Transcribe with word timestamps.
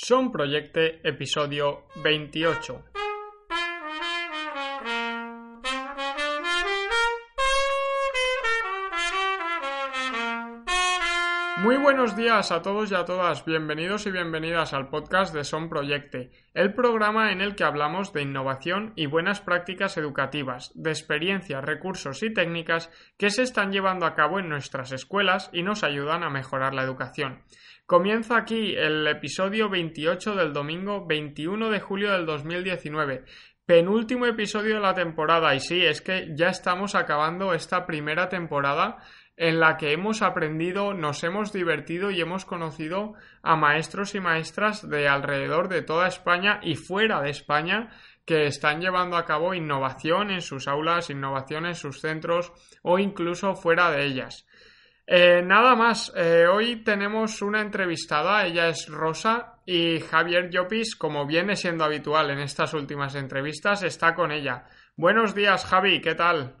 Son 0.00 0.30
Proyecte, 0.30 1.00
episodio 1.02 1.88
28. 1.96 2.84
Muy 11.58 11.76
buenos 11.78 12.14
días 12.14 12.52
a 12.52 12.62
todos 12.62 12.92
y 12.92 12.94
a 12.94 13.04
todas, 13.04 13.44
bienvenidos 13.44 14.06
y 14.06 14.12
bienvenidas 14.12 14.72
al 14.72 14.88
podcast 14.88 15.34
de 15.34 15.42
Son 15.42 15.68
Proyecte, 15.68 16.30
el 16.54 16.72
programa 16.72 17.32
en 17.32 17.40
el 17.40 17.56
que 17.56 17.64
hablamos 17.64 18.12
de 18.12 18.22
innovación 18.22 18.92
y 18.94 19.06
buenas 19.06 19.40
prácticas 19.40 19.96
educativas, 19.96 20.70
de 20.76 20.90
experiencias, 20.90 21.64
recursos 21.64 22.22
y 22.22 22.32
técnicas 22.32 22.88
que 23.16 23.30
se 23.30 23.42
están 23.42 23.72
llevando 23.72 24.06
a 24.06 24.14
cabo 24.14 24.38
en 24.38 24.48
nuestras 24.48 24.92
escuelas 24.92 25.50
y 25.52 25.64
nos 25.64 25.82
ayudan 25.82 26.22
a 26.22 26.30
mejorar 26.30 26.72
la 26.72 26.84
educación. 26.84 27.42
Comienza 27.88 28.36
aquí 28.36 28.74
el 28.76 29.06
episodio 29.06 29.70
28 29.70 30.34
del 30.34 30.52
domingo 30.52 31.06
21 31.06 31.70
de 31.70 31.80
julio 31.80 32.12
del 32.12 32.26
2019, 32.26 33.24
penúltimo 33.64 34.26
episodio 34.26 34.74
de 34.74 34.82
la 34.82 34.92
temporada 34.92 35.54
y 35.54 35.60
sí, 35.60 35.86
es 35.86 36.02
que 36.02 36.28
ya 36.34 36.50
estamos 36.50 36.94
acabando 36.94 37.54
esta 37.54 37.86
primera 37.86 38.28
temporada 38.28 38.98
en 39.38 39.58
la 39.58 39.78
que 39.78 39.92
hemos 39.92 40.20
aprendido, 40.20 40.92
nos 40.92 41.24
hemos 41.24 41.50
divertido 41.50 42.10
y 42.10 42.20
hemos 42.20 42.44
conocido 42.44 43.14
a 43.42 43.56
maestros 43.56 44.14
y 44.14 44.20
maestras 44.20 44.86
de 44.86 45.08
alrededor 45.08 45.70
de 45.70 45.80
toda 45.80 46.08
España 46.08 46.60
y 46.62 46.74
fuera 46.74 47.22
de 47.22 47.30
España 47.30 47.88
que 48.26 48.44
están 48.44 48.82
llevando 48.82 49.16
a 49.16 49.24
cabo 49.24 49.54
innovación 49.54 50.30
en 50.30 50.42
sus 50.42 50.68
aulas, 50.68 51.08
innovación 51.08 51.64
en 51.64 51.74
sus 51.74 52.02
centros 52.02 52.52
o 52.82 52.98
incluso 52.98 53.54
fuera 53.54 53.90
de 53.90 54.04
ellas. 54.04 54.46
Eh, 55.10 55.40
nada 55.42 55.74
más, 55.74 56.12
eh, 56.14 56.44
hoy 56.46 56.84
tenemos 56.84 57.40
una 57.40 57.62
entrevistada, 57.62 58.44
ella 58.46 58.68
es 58.68 58.88
Rosa 58.88 59.54
y 59.64 60.00
Javier 60.00 60.50
Llopis, 60.50 60.96
como 60.96 61.24
viene 61.24 61.56
siendo 61.56 61.84
habitual 61.84 62.28
en 62.28 62.40
estas 62.40 62.74
últimas 62.74 63.14
entrevistas, 63.14 63.82
está 63.82 64.14
con 64.14 64.30
ella. 64.30 64.66
Buenos 64.98 65.34
días, 65.34 65.64
Javi, 65.64 66.02
¿qué 66.02 66.14
tal? 66.14 66.56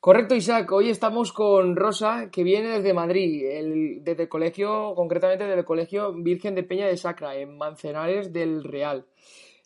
Correcto, 0.00 0.34
Isaac. 0.34 0.72
Hoy 0.72 0.88
estamos 0.88 1.34
con 1.34 1.76
Rosa, 1.76 2.30
que 2.32 2.42
viene 2.42 2.70
desde 2.70 2.94
Madrid, 2.94 4.00
desde 4.00 4.22
el 4.22 4.28
colegio, 4.30 4.94
concretamente 4.94 5.44
del 5.44 5.62
colegio 5.62 6.14
Virgen 6.14 6.54
de 6.54 6.62
Peña 6.62 6.86
de 6.86 6.96
Sacra, 6.96 7.36
en 7.36 7.58
Mancenares 7.58 8.32
del 8.32 8.64
Real. 8.64 9.04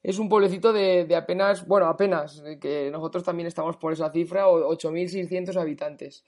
Es 0.03 0.19
un 0.19 0.29
pueblecito 0.29 0.73
de, 0.73 1.07
apenas, 1.17 1.65
bueno, 1.65 1.87
apenas, 1.87 2.43
que 2.61 2.91
nosotros 2.91 3.23
también 3.23 3.47
estamos 3.47 3.77
por 3.77 3.93
esa 3.93 4.11
cifra, 4.11 4.47
8.600 4.49 5.57
habitantes. 5.61 6.25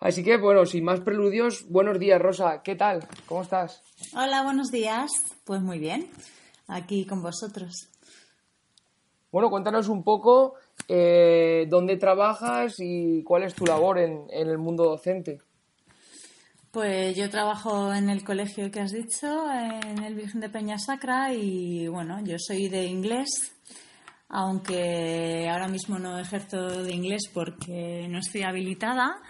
Así 0.00 0.24
que, 0.24 0.38
bueno, 0.38 0.64
sin 0.64 0.82
más 0.82 1.00
preludios, 1.00 1.68
buenos 1.68 1.98
días, 1.98 2.18
Rosa. 2.18 2.62
¿Qué 2.62 2.74
tal? 2.74 3.06
¿Cómo 3.26 3.42
estás? 3.42 3.82
Hola, 4.14 4.42
buenos 4.42 4.70
días. 4.70 5.10
Pues 5.44 5.60
muy 5.60 5.78
bien, 5.78 6.08
aquí 6.68 7.04
con 7.04 7.22
vosotros. 7.22 7.90
Bueno, 9.30 9.50
cuéntanos 9.50 9.88
un 9.88 10.02
poco 10.02 10.54
eh, 10.88 11.66
dónde 11.68 11.98
trabajas 11.98 12.76
y 12.78 13.22
cuál 13.24 13.42
es 13.42 13.54
tu 13.54 13.66
labor 13.66 13.98
en, 13.98 14.24
en, 14.30 14.48
el 14.48 14.56
mundo 14.56 14.84
docente. 14.84 15.42
Pues 16.70 17.14
yo 17.14 17.28
trabajo 17.28 17.92
en 17.92 18.08
el 18.08 18.24
colegio 18.24 18.70
que 18.70 18.80
has 18.80 18.92
dicho, 18.92 19.52
en 19.52 20.02
el 20.02 20.14
Virgen 20.14 20.40
de 20.40 20.48
Peña 20.48 20.78
Sacra, 20.78 21.34
y 21.34 21.88
bueno, 21.88 22.24
yo 22.24 22.36
soy 22.38 22.70
de 22.70 22.86
inglés, 22.86 23.52
aunque 24.30 25.46
ahora 25.50 25.68
mismo 25.68 25.98
no 25.98 26.18
ejerzo 26.18 26.84
de 26.84 26.94
inglés 26.94 27.24
porque 27.34 28.06
no 28.08 28.20
estoy 28.20 28.44
habilitada 28.44 29.20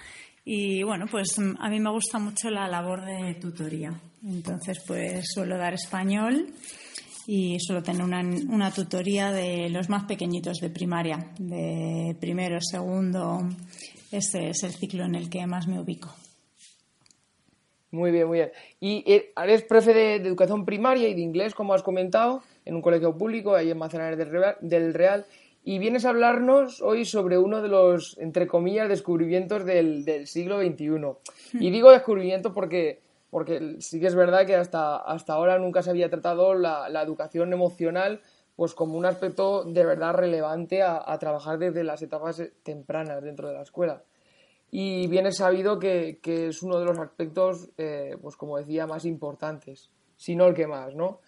y 0.44 0.83
bueno, 0.83 1.06
pues 1.10 1.36
a 1.38 1.69
mí 1.69 1.80
me 1.80 1.91
gusta 1.91 2.19
mucho 2.19 2.50
la 2.50 2.69
labor 2.69 3.05
de 3.05 3.34
tutoría. 3.34 3.92
Entonces, 4.24 4.82
pues 4.86 5.27
suelo 5.32 5.56
dar 5.56 5.74
español 5.74 6.47
y 7.27 7.58
suelo 7.60 7.82
tener 7.82 8.02
una, 8.02 8.20
una 8.20 8.70
tutoría 8.72 9.32
de 9.32 9.69
los 9.70 9.88
más 9.88 10.05
pequeñitos 10.05 10.58
de 10.58 10.70
primaria, 10.70 11.32
de 11.38 12.16
primero, 12.19 12.58
segundo. 12.60 13.48
Este 14.10 14.50
es 14.50 14.62
el 14.62 14.72
ciclo 14.72 15.04
en 15.04 15.15
el 15.15 15.31
que 15.31 15.47
más 15.47 15.66
me 15.69 15.81
ubico. 15.81 16.12
Muy 17.92 18.12
bien, 18.12 18.26
muy 18.26 18.38
bien. 18.38 18.53
Y 18.78 19.04
eh, 19.12 19.32
eres 19.36 19.65
profe 19.65 19.92
de, 19.92 20.20
de, 20.20 20.28
educación 20.28 20.65
primaria 20.65 21.09
y 21.09 21.15
de 21.15 21.20
inglés, 21.20 21.54
como 21.54 21.75
has 21.75 21.82
comentado, 21.82 22.42
en 22.65 22.76
un 22.76 22.82
colegio 22.82 23.16
público, 23.16 23.54
ahí 23.54 23.70
en 23.70 23.78
Manzanares 23.78 24.16
del 24.16 24.31
Real, 24.31 24.56
del 24.60 24.94
Real 24.94 25.26
y 25.70 25.78
vienes 25.78 26.04
a 26.04 26.08
hablarnos 26.08 26.82
hoy 26.82 27.04
sobre 27.04 27.38
uno 27.38 27.62
de 27.62 27.69
los, 27.69 28.19
entre 28.19 28.48
comillas, 28.48 28.88
descubrimientos 28.88 29.64
del, 29.64 30.04
del 30.04 30.26
siglo 30.26 30.58
XXI. 30.58 31.60
Y 31.60 31.70
digo 31.70 31.92
descubrimiento 31.92 32.53
porque, 32.53 33.00
porque 33.31 33.76
sí 33.78 34.00
que 34.00 34.09
es 34.09 34.16
verdad 34.16 34.44
que 34.47 34.56
hasta, 34.56 34.97
hasta 34.97 35.34
ahora 35.34 35.60
nunca 35.60 35.84
se 35.84 35.91
había 35.91 36.10
tratado 36.10 36.54
la, 36.54 36.88
la 36.88 37.03
educación 37.03 37.53
emocional 37.53 38.20
pues 38.56 38.75
como 38.75 38.98
un 38.98 39.06
aspecto 39.06 39.62
de 39.62 39.86
verdad 39.86 40.14
relevante 40.14 40.82
a, 40.82 41.00
a, 41.06 41.16
trabajar 41.20 41.56
desde 41.60 41.84
las 41.84 42.03
etapas 42.03 42.42
tempranas 42.64 43.22
dentro 43.22 43.47
de 43.47 43.54
la 43.54 43.62
escuela. 43.62 44.03
Y 44.72 45.06
bien 45.06 45.26
es 45.26 45.36
sabido 45.36 45.78
que, 45.78 46.19
que 46.20 46.48
es 46.48 46.64
uno 46.64 46.80
de 46.80 46.84
los 46.84 46.98
aspectos, 46.98 47.69
eh, 47.78 48.16
pues 48.20 48.36
como 48.36 48.59
decía, 48.59 48.88
más 48.88 49.04
importantes, 49.04 49.88
si 50.16 50.34
no 50.34 50.48
el 50.48 50.54
que 50.54 50.66
más, 50.66 50.97
¿no? 50.97 51.20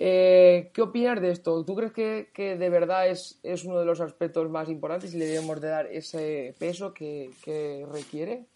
Eh, 0.00 0.70
¿Qué 0.72 0.82
opinas 0.82 1.20
de 1.20 1.30
esto? 1.30 1.64
¿Tú 1.64 1.74
crees 1.74 1.92
que, 1.92 2.30
que 2.32 2.56
de 2.56 2.70
verdad 2.70 3.08
es, 3.08 3.40
es, 3.42 3.64
uno 3.64 3.80
de 3.80 3.84
los 3.84 4.00
aspectos 4.00 4.48
más 4.48 4.68
importantes 4.68 5.12
y 5.12 5.18
le 5.18 5.26
debemos 5.26 5.60
de 5.60 5.68
dar 5.68 5.86
ese 5.86 6.54
peso 6.58 6.94
que, 6.94 7.30
que, 7.42 7.84
requiere? 7.90 8.46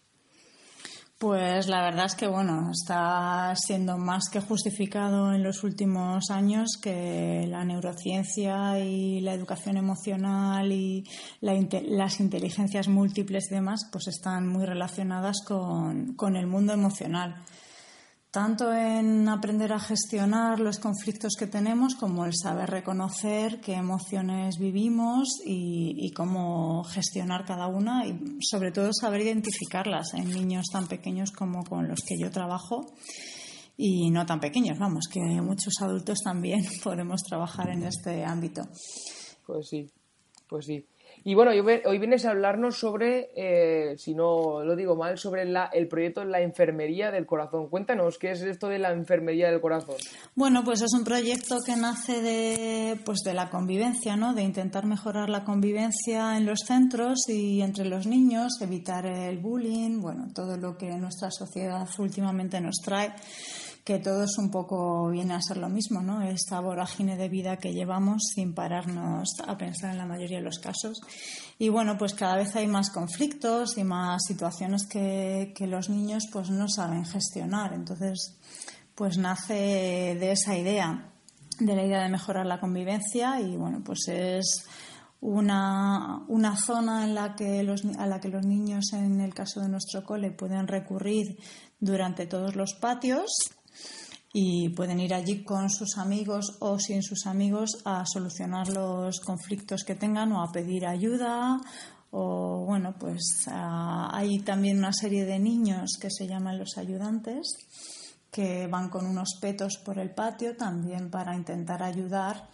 Pues 1.17 1.67
la 1.67 1.83
verdad 1.83 2.05
es 2.05 2.15
que 2.15 2.27
bueno, 2.27 2.71
está 2.71 3.53
siendo 3.55 3.97
más 3.97 4.29
que 4.31 4.39
justificado 4.39 5.33
en 5.33 5.43
los 5.43 5.63
últimos 5.63 6.29
años 6.31 6.77
que 6.81 7.45
la 7.47 7.65
neurociencia 7.65 8.79
y 8.79 9.19
la 9.19 9.33
educación 9.33 9.77
emocional 9.77 10.71
y 10.71 11.05
la, 11.41 11.53
las 11.87 12.19
inteligencias 12.19 12.87
múltiples 12.87 13.51
y 13.51 13.55
demás 13.55 13.89
pues 13.91 14.07
están 14.07 14.47
muy 14.47 14.65
relacionadas 14.65 15.43
con, 15.45 16.13
con 16.15 16.35
el 16.35 16.47
mundo 16.47 16.73
emocional 16.73 17.43
tanto 18.33 18.73
en 18.73 19.29
aprender 19.29 19.71
a 19.73 19.79
gestionar 19.79 20.59
los 20.59 20.79
conflictos 20.79 21.35
que 21.37 21.45
tenemos 21.45 21.93
como 21.93 22.25
el 22.25 22.33
saber 22.33 22.67
reconocer 22.67 23.61
qué 23.61 23.73
emociones 23.73 24.57
vivimos 24.57 25.39
y, 25.45 25.93
y, 25.99 26.11
cómo 26.13 26.83
gestionar 26.83 27.45
cada 27.45 27.67
una 27.67 28.07
y 28.07 28.39
sobre 28.41 28.71
todo 28.71 28.91
saber 28.91 29.21
identificarlas 29.21 30.15
en 30.15 30.31
niños 30.31 30.65
tan 30.73 30.87
pequeños 30.87 31.31
como 31.31 31.63
con 31.63 31.87
los 31.87 31.99
que 31.99 32.17
yo 32.19 32.31
trabajo 32.31 32.95
y 33.77 34.09
no 34.09 34.25
tan 34.25 34.39
pequeños, 34.39 34.79
vamos, 34.79 35.07
que 35.07 35.21
muchos 35.21 35.75
adultos 35.81 36.17
también 36.23 36.65
podemos 36.83 37.21
trabajar 37.21 37.69
en 37.69 37.83
este 37.83 38.25
ámbito. 38.25 38.63
Pues 39.45 39.67
sí, 39.69 39.87
pues 40.49 40.65
sí. 40.65 40.83
Y 41.25 41.35
bueno, 41.35 41.51
hoy 41.51 41.99
vienes 41.99 42.25
a 42.25 42.31
hablarnos 42.31 42.77
sobre, 42.77 43.29
eh, 43.35 43.95
si 43.97 44.13
no 44.13 44.61
lo 44.63 44.75
digo 44.75 44.97
mal, 44.97 45.17
sobre 45.17 45.45
la, 45.45 45.69
el 45.71 45.87
proyecto 45.87 46.25
la 46.25 46.41
enfermería 46.41 47.11
del 47.11 47.25
corazón. 47.25 47.69
Cuéntanos, 47.69 48.17
¿qué 48.17 48.31
es 48.31 48.41
esto 48.41 48.67
de 48.67 48.79
la 48.79 48.91
enfermería 48.91 49.49
del 49.49 49.61
corazón? 49.61 49.95
Bueno, 50.35 50.63
pues 50.65 50.81
es 50.81 50.93
un 50.93 51.05
proyecto 51.05 51.59
que 51.65 51.77
nace 51.77 52.21
de, 52.21 52.99
pues 53.05 53.19
de 53.23 53.33
la 53.33 53.49
convivencia, 53.49 54.17
¿no? 54.17 54.33
De 54.33 54.43
intentar 54.43 54.85
mejorar 54.85 55.29
la 55.29 55.45
convivencia 55.45 56.35
en 56.35 56.45
los 56.45 56.59
centros 56.67 57.29
y 57.29 57.61
entre 57.61 57.85
los 57.85 58.05
niños, 58.05 58.59
evitar 58.61 59.05
el 59.05 59.37
bullying, 59.37 60.01
bueno, 60.01 60.27
todo 60.35 60.57
lo 60.57 60.77
que 60.77 60.89
nuestra 60.97 61.31
sociedad 61.31 61.87
últimamente 61.99 62.59
nos 62.59 62.75
trae 62.83 63.13
que 63.83 63.99
todo 63.99 64.23
es 64.23 64.37
un 64.37 64.49
poco 64.49 65.09
viene 65.09 65.33
a 65.33 65.41
ser 65.41 65.57
lo 65.57 65.67
mismo, 65.67 66.01
¿no? 66.01 66.21
Esta 66.21 66.61
vorágine 66.61 67.17
de 67.17 67.27
vida 67.27 67.57
que 67.57 67.73
llevamos 67.73 68.31
sin 68.33 68.53
pararnos 68.53 69.29
a 69.45 69.57
pensar 69.57 69.91
en 69.91 69.97
la 69.97 70.05
mayoría 70.05 70.37
de 70.37 70.43
los 70.43 70.59
casos. 70.59 71.01
Y 71.59 71.67
bueno, 71.67 71.97
pues 71.97 72.13
cada 72.13 72.37
vez 72.37 72.55
hay 72.55 72.67
más 72.67 72.89
conflictos 72.89 73.77
y 73.77 73.83
más 73.83 74.23
situaciones 74.25 74.87
que, 74.87 75.53
que 75.55 75.67
los 75.67 75.89
niños 75.89 76.27
pues 76.31 76.49
no 76.49 76.69
saben 76.69 77.05
gestionar. 77.05 77.73
Entonces, 77.73 78.37
pues 78.95 79.17
nace 79.17 79.53
de 79.53 80.31
esa 80.31 80.57
idea, 80.57 81.11
de 81.59 81.75
la 81.75 81.83
idea 81.83 82.03
de 82.03 82.09
mejorar 82.09 82.45
la 82.45 82.61
convivencia 82.61 83.41
y 83.41 83.57
bueno, 83.57 83.81
pues 83.83 84.07
es 84.07 84.65
una, 85.19 86.21
una 86.29 86.55
zona 86.55 87.03
en 87.03 87.15
la 87.15 87.35
que 87.35 87.63
los, 87.63 87.83
a 87.97 88.07
la 88.07 88.21
que 88.21 88.29
los 88.29 88.45
niños, 88.45 88.93
en 88.93 89.19
el 89.19 89.33
caso 89.33 89.59
de 89.59 89.67
nuestro 89.67 90.05
cole, 90.05 90.31
pueden 90.31 90.67
recurrir 90.67 91.37
durante 91.81 92.27
todos 92.27 92.55
los 92.55 92.75
patios 92.75 93.53
y 94.33 94.69
pueden 94.69 94.99
ir 94.99 95.13
allí 95.13 95.43
con 95.43 95.69
sus 95.69 95.97
amigos 95.97 96.57
o 96.59 96.79
sin 96.79 97.03
sus 97.03 97.27
amigos 97.27 97.81
a 97.85 98.03
solucionar 98.05 98.67
los 98.69 99.19
conflictos 99.19 99.83
que 99.83 99.95
tengan 99.95 100.31
o 100.31 100.43
a 100.43 100.51
pedir 100.51 100.87
ayuda 100.87 101.61
o 102.09 102.65
bueno 102.65 102.95
pues 102.99 103.45
hay 103.47 104.39
también 104.39 104.79
una 104.79 104.91
serie 104.91 105.25
de 105.25 105.37
niños 105.37 105.97
que 106.01 106.09
se 106.09 106.27
llaman 106.27 106.57
los 106.57 106.77
ayudantes 106.77 107.57
que 108.31 108.65
van 108.65 108.89
con 108.89 109.05
unos 109.05 109.37
petos 109.39 109.77
por 109.77 109.99
el 109.99 110.09
patio 110.09 110.57
también 110.57 111.11
para 111.11 111.35
intentar 111.35 111.83
ayudar 111.83 112.49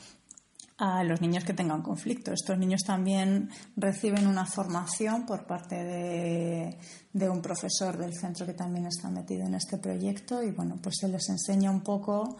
a 0.80 1.04
los 1.04 1.20
niños 1.20 1.44
que 1.44 1.54
tengan 1.54 1.82
conflicto. 1.82 2.32
Estos 2.32 2.58
niños 2.58 2.84
también 2.84 3.50
reciben 3.76 4.28
una 4.28 4.46
formación 4.46 5.26
por 5.26 5.46
parte 5.46 5.76
de, 5.76 6.78
de, 7.14 7.30
un 7.30 7.42
profesor 7.42 7.98
del 7.98 8.14
centro 8.14 8.46
que 8.46 8.54
también 8.54 8.86
está 8.86 9.10
metido 9.10 9.46
en 9.46 9.56
este 9.56 9.78
proyecto 9.78 10.44
y 10.44 10.52
bueno, 10.52 10.78
pues 10.82 10.98
se 11.00 11.08
les 11.08 11.28
enseña 11.30 11.72
un 11.72 11.82
poco 11.82 12.38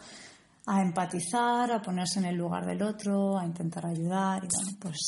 a 0.66 0.82
empatizar, 0.82 1.72
a 1.72 1.82
ponerse 1.82 2.20
en 2.20 2.26
el 2.26 2.36
lugar 2.36 2.66
del 2.66 2.82
otro, 2.82 3.38
a 3.38 3.44
intentar 3.44 3.86
ayudar 3.86 4.44
y 4.44 4.48
bueno, 4.54 4.70
pues, 4.80 4.98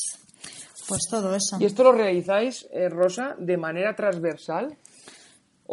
pues 0.89 1.03
todo 1.11 1.35
eso. 1.35 1.57
¿Y 1.61 1.65
esto 1.65 1.85
lo 1.85 1.93
realizáis, 1.93 2.67
eh, 2.73 2.89
Rosa, 2.89 3.37
de 3.39 3.57
manera 3.57 3.95
transversal? 3.95 4.77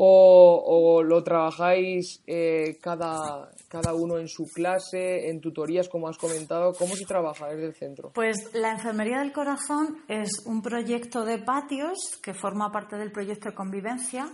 ¿O, 0.01 1.03
lo 1.03 1.23
trabajáis 1.23 2.21
eh, 2.25 2.77
cada, 2.81 3.51
cada 3.69 3.93
uno 3.93 4.17
en 4.17 4.27
su 4.27 4.45
clase, 4.53 5.29
en 5.29 5.39
tutorías, 5.39 5.87
como 5.87 6.09
has 6.09 6.17
comentado? 6.17 6.73
¿Cómo 6.73 6.95
se 6.95 7.05
trabaja 7.05 7.47
desde 7.47 7.67
el 7.67 7.75
centro? 7.75 8.11
Pues 8.13 8.53
la 8.53 8.71
Enfermería 8.71 9.19
del 9.19 9.31
Corazón 9.31 10.03
es 10.07 10.43
un 10.45 10.61
proyecto 10.61 11.23
de 11.23 11.37
patios 11.37 12.19
que 12.21 12.33
forma 12.33 12.71
parte 12.71 12.97
del 12.97 13.11
proyecto 13.11 13.49
de 13.49 13.55
convivencia 13.55 14.25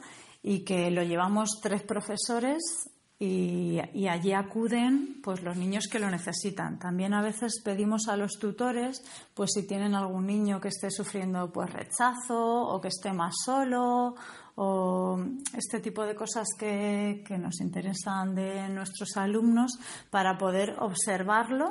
y 0.41 0.63
que 0.63 0.89
lo 0.89 1.03
llevamos 1.03 1.59
tres 1.61 1.83
profesores 1.83 2.89
y, 3.17 3.79
allí 4.09 4.33
acuden 4.33 5.21
pues 5.23 5.41
los 5.41 5.55
niños 5.55 5.87
que 5.89 5.99
lo 5.99 6.09
necesitan. 6.09 6.79
También 6.79 7.13
a 7.13 7.21
veces 7.21 7.61
pedimos 7.63 8.07
a 8.07 8.17
los 8.17 8.33
tutores 8.33 9.03
pues 9.33 9.51
si 9.53 9.65
tienen 9.65 9.95
algún 9.95 10.27
niño 10.27 10.59
que 10.59 10.67
esté 10.67 10.91
sufriendo 10.91 11.51
pues 11.51 11.71
rechazo 11.71 12.37
o 12.37 12.81
que 12.81 12.89
esté 12.89 13.13
más 13.13 13.33
solo 13.45 14.15
o 14.55 15.19
este 15.57 15.79
tipo 15.79 16.03
de 16.03 16.15
cosas 16.15 16.47
que, 16.57 17.23
que 17.25 17.37
nos 17.37 17.61
interesan 17.61 18.35
de 18.35 18.67
nuestros 18.69 19.15
alumnos 19.17 19.79
para 20.09 20.37
poder 20.37 20.75
observarlo 20.79 21.69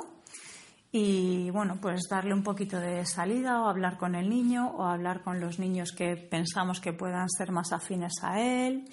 y 0.91 1.51
bueno, 1.51 1.77
pues 1.81 2.07
darle 2.09 2.33
un 2.33 2.43
poquito 2.43 2.79
de 2.79 3.05
salida 3.05 3.61
o 3.61 3.67
hablar 3.67 3.97
con 3.97 4.15
el 4.15 4.29
niño 4.29 4.71
o 4.77 4.83
hablar 4.83 5.23
con 5.23 5.41
los 5.41 5.59
niños 5.59 5.91
que 5.91 6.15
pensamos 6.15 6.79
que 6.79 6.93
puedan 6.93 7.29
ser 7.29 7.51
más 7.51 7.73
afines 7.73 8.13
a 8.23 8.39
él 8.39 8.85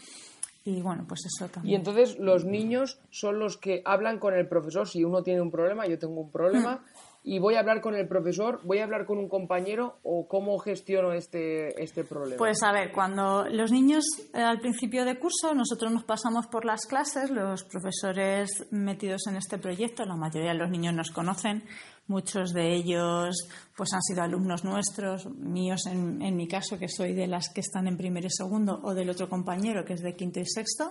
y 0.64 0.80
bueno, 0.80 1.04
pues 1.08 1.22
eso 1.26 1.48
también. 1.48 1.72
Y 1.72 1.76
entonces 1.76 2.18
los 2.18 2.44
niños 2.44 3.00
son 3.10 3.38
los 3.38 3.56
que 3.56 3.82
hablan 3.84 4.18
con 4.18 4.34
el 4.34 4.46
profesor. 4.46 4.88
Si 4.88 5.02
uno 5.04 5.22
tiene 5.22 5.40
un 5.40 5.50
problema, 5.50 5.86
yo 5.86 5.98
tengo 5.98 6.20
un 6.20 6.30
problema, 6.30 6.76
hmm. 6.76 6.91
Y 7.24 7.38
voy 7.38 7.54
a 7.54 7.60
hablar 7.60 7.80
con 7.80 7.94
el 7.94 8.08
profesor, 8.08 8.60
voy 8.64 8.78
a 8.78 8.84
hablar 8.84 9.06
con 9.06 9.18
un 9.18 9.28
compañero 9.28 9.98
o 10.02 10.26
cómo 10.26 10.58
gestiono 10.58 11.12
este, 11.12 11.80
este 11.82 12.04
problema. 12.04 12.36
Pues 12.36 12.62
a 12.62 12.72
ver, 12.72 12.90
cuando 12.92 13.44
los 13.48 13.70
niños 13.70 14.04
eh, 14.34 14.40
al 14.40 14.58
principio 14.58 15.04
de 15.04 15.18
curso, 15.18 15.54
nosotros 15.54 15.92
nos 15.92 16.04
pasamos 16.04 16.48
por 16.48 16.64
las 16.64 16.86
clases, 16.86 17.30
los 17.30 17.64
profesores 17.64 18.66
metidos 18.70 19.26
en 19.28 19.36
este 19.36 19.58
proyecto, 19.58 20.04
la 20.04 20.16
mayoría 20.16 20.52
de 20.52 20.58
los 20.58 20.70
niños 20.70 20.94
nos 20.94 21.10
conocen, 21.10 21.64
Muchos 22.08 22.52
de 22.52 22.74
ellos 22.74 23.48
pues 23.76 23.92
han 23.94 24.02
sido 24.02 24.22
alumnos 24.22 24.64
nuestros, 24.64 25.26
míos 25.36 25.86
en, 25.86 26.20
en, 26.20 26.36
mi 26.36 26.48
caso, 26.48 26.76
que 26.76 26.88
soy 26.88 27.14
de 27.14 27.28
las 27.28 27.48
que 27.54 27.60
están 27.60 27.86
en 27.86 27.96
primero 27.96 28.26
y 28.26 28.30
segundo, 28.30 28.80
o 28.82 28.92
del 28.92 29.08
otro 29.08 29.28
compañero 29.28 29.84
que 29.84 29.94
es 29.94 30.02
de 30.02 30.16
quinto 30.16 30.40
y 30.40 30.44
sexto. 30.44 30.90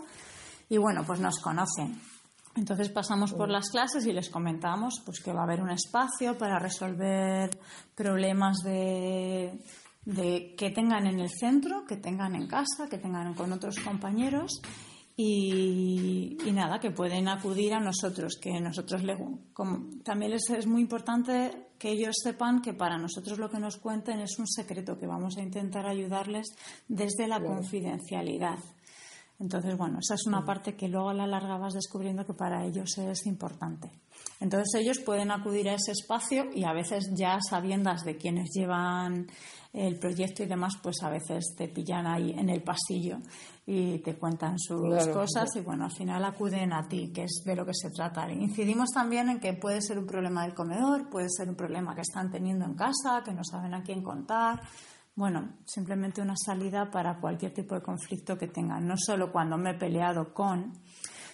Y 0.70 0.78
bueno, 0.78 1.04
pues 1.06 1.20
nos 1.20 1.38
conocen. 1.40 2.00
Entonces 2.56 2.90
pasamos 2.90 3.34
por 3.34 3.50
las 3.50 3.70
clases 3.70 4.06
y 4.06 4.12
les 4.12 4.30
comentamos 4.30 5.02
pues, 5.06 5.22
que 5.22 5.32
va 5.32 5.42
a 5.42 5.44
haber 5.44 5.62
un 5.62 5.70
espacio 5.70 6.38
para 6.38 6.60
resolver 6.60 7.50
problemas 7.96 8.58
de, 8.64 9.58
de 10.06 10.56
que 10.58 10.70
tengan 10.72 11.08
en 11.08 11.20
el 11.20 11.30
centro, 11.30 11.86
que 11.86 11.98
tengan 11.98 12.36
en 12.36 12.48
casa, 12.48 12.90
que 12.90 12.98
tengan 12.98 13.34
con 13.34 13.54
otros 13.54 13.80
compañeros 13.80 14.62
y, 15.16 16.38
nada, 16.54 16.80
que 16.80 16.92
pueden 16.92 17.28
acudir 17.28 17.74
a 17.74 17.80
nosotros, 17.80 18.38
que 18.42 18.60
nosotros 18.60 19.04
le, 19.04 19.18
también 20.04 20.34
es, 20.34 20.50
es, 20.50 20.66
muy 20.66 20.82
importante 20.82 21.70
que 21.78 21.92
ellos 21.92 22.16
sepan 22.24 22.62
que 22.62 22.74
para 22.74 22.98
nosotros 22.98 23.38
lo 23.38 23.50
que 23.50 23.60
nos 23.60 23.78
cuenten 23.78 24.20
es 24.20 24.40
un 24.40 24.48
secreto, 24.48 24.98
que 24.98 25.08
vamos 25.08 25.38
a 25.38 25.42
intentar 25.42 25.86
ayudarles 25.86 26.48
desde 26.88 27.28
la 27.28 27.40
confidencialidad. 27.40 28.58
Entonces, 29.42 29.76
bueno, 29.76 29.98
esa 30.00 30.14
es 30.14 30.28
una 30.28 30.46
parte 30.46 30.76
que 30.76 30.88
luego 30.88 31.10
a 31.10 31.16
la 31.16 31.26
larga 31.26 31.58
vas 31.58 31.74
descubriendo 31.74 32.24
que 32.24 32.36
para 32.36 32.64
ellos 32.64 32.96
es 33.00 33.26
importante. 33.26 33.90
Entonces 34.40 34.80
ellos 34.80 35.00
pueden 35.00 35.32
acudir 35.32 35.68
a 35.68 35.74
ese 35.74 35.94
espacio 35.94 36.46
y 36.54 36.64
a 36.64 36.74
veces 36.74 37.10
ya 37.16 37.40
sabiendas 37.42 38.04
de 38.04 38.18
quienes 38.18 38.52
llevan 38.54 39.26
el 39.74 39.98
proyecto 39.98 40.44
y 40.44 40.46
demás, 40.46 40.76
pues 40.84 40.98
a 41.02 41.10
veces 41.10 41.56
te 41.58 41.70
pillan 41.70 42.06
ahí 42.06 42.32
en 42.38 42.50
el 42.50 42.62
pasillo 42.62 43.18
y 43.66 43.98
te 44.00 44.16
cuentan 44.16 44.60
sus 44.60 45.08
cosas 45.08 45.50
y 45.56 45.62
bueno, 45.62 45.86
al 45.86 45.92
final 45.92 46.24
acuden 46.24 46.72
a 46.74 46.88
ti, 46.88 47.12
que 47.12 47.24
es 47.24 47.42
de 47.44 47.56
lo 47.56 47.66
que 47.66 47.74
se 47.74 47.90
trata. 47.90 48.32
Incidimos 48.32 48.90
también 48.94 49.30
en 49.30 49.40
que 49.40 49.54
puede 49.54 49.82
ser 49.82 49.98
un 49.98 50.06
problema 50.06 50.44
del 50.44 50.54
comedor, 50.54 51.10
puede 51.10 51.30
ser 51.30 51.50
un 51.50 51.56
problema 51.56 51.96
que 51.96 52.02
están 52.02 52.30
teniendo 52.30 52.66
en 52.66 52.76
casa, 52.76 53.24
que 53.26 53.34
no 53.34 53.44
saben 53.44 53.74
a 53.74 53.82
quién 53.82 54.04
contar. 54.04 54.62
Bueno, 55.16 55.58
simplemente 55.66 56.22
una 56.22 56.36
salida 56.38 56.90
para 56.90 57.20
cualquier 57.20 57.54
tipo 57.54 57.76
de 57.76 57.82
conflicto 57.82 58.38
que 58.38 58.48
tengan, 58.48 58.88
no 58.88 58.96
solo 58.98 59.32
cuando 59.32 59.58
me 59.58 59.72
he 59.72 59.74
peleado 59.74 60.34
con, 60.34 60.74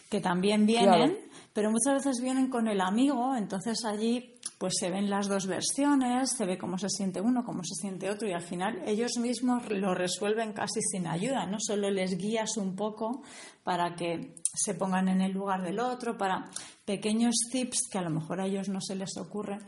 que 0.09 0.19
también 0.19 0.65
vienen, 0.65 1.17
pero 1.53 1.69
muchas 1.69 1.95
veces 1.95 2.21
vienen 2.21 2.49
con 2.49 2.67
el 2.67 2.81
amigo, 2.81 3.35
entonces 3.35 3.83
allí 3.85 4.35
pues 4.57 4.73
se 4.79 4.89
ven 4.89 5.09
las 5.09 5.27
dos 5.27 5.45
versiones, 5.45 6.31
se 6.31 6.45
ve 6.45 6.57
cómo 6.57 6.77
se 6.77 6.89
siente 6.89 7.21
uno, 7.21 7.43
cómo 7.43 7.63
se 7.63 7.75
siente 7.75 8.09
otro 8.09 8.27
y 8.27 8.33
al 8.33 8.41
final 8.41 8.81
ellos 8.85 9.17
mismos 9.19 9.69
lo 9.69 9.93
resuelven 9.93 10.53
casi 10.53 10.81
sin 10.81 11.05
ayuda, 11.05 11.45
no 11.45 11.57
solo 11.59 11.91
les 11.91 12.17
guías 12.17 12.57
un 12.57 12.75
poco 12.75 13.21
para 13.63 13.95
que 13.95 14.35
se 14.53 14.73
pongan 14.73 15.09
en 15.09 15.21
el 15.21 15.33
lugar 15.33 15.61
del 15.61 15.79
otro, 15.79 16.17
para 16.17 16.49
pequeños 16.85 17.35
tips 17.51 17.89
que 17.91 17.99
a 17.99 18.01
lo 18.01 18.09
mejor 18.09 18.41
a 18.41 18.47
ellos 18.47 18.69
no 18.69 18.81
se 18.81 18.95
les 18.95 19.15
ocurre, 19.17 19.59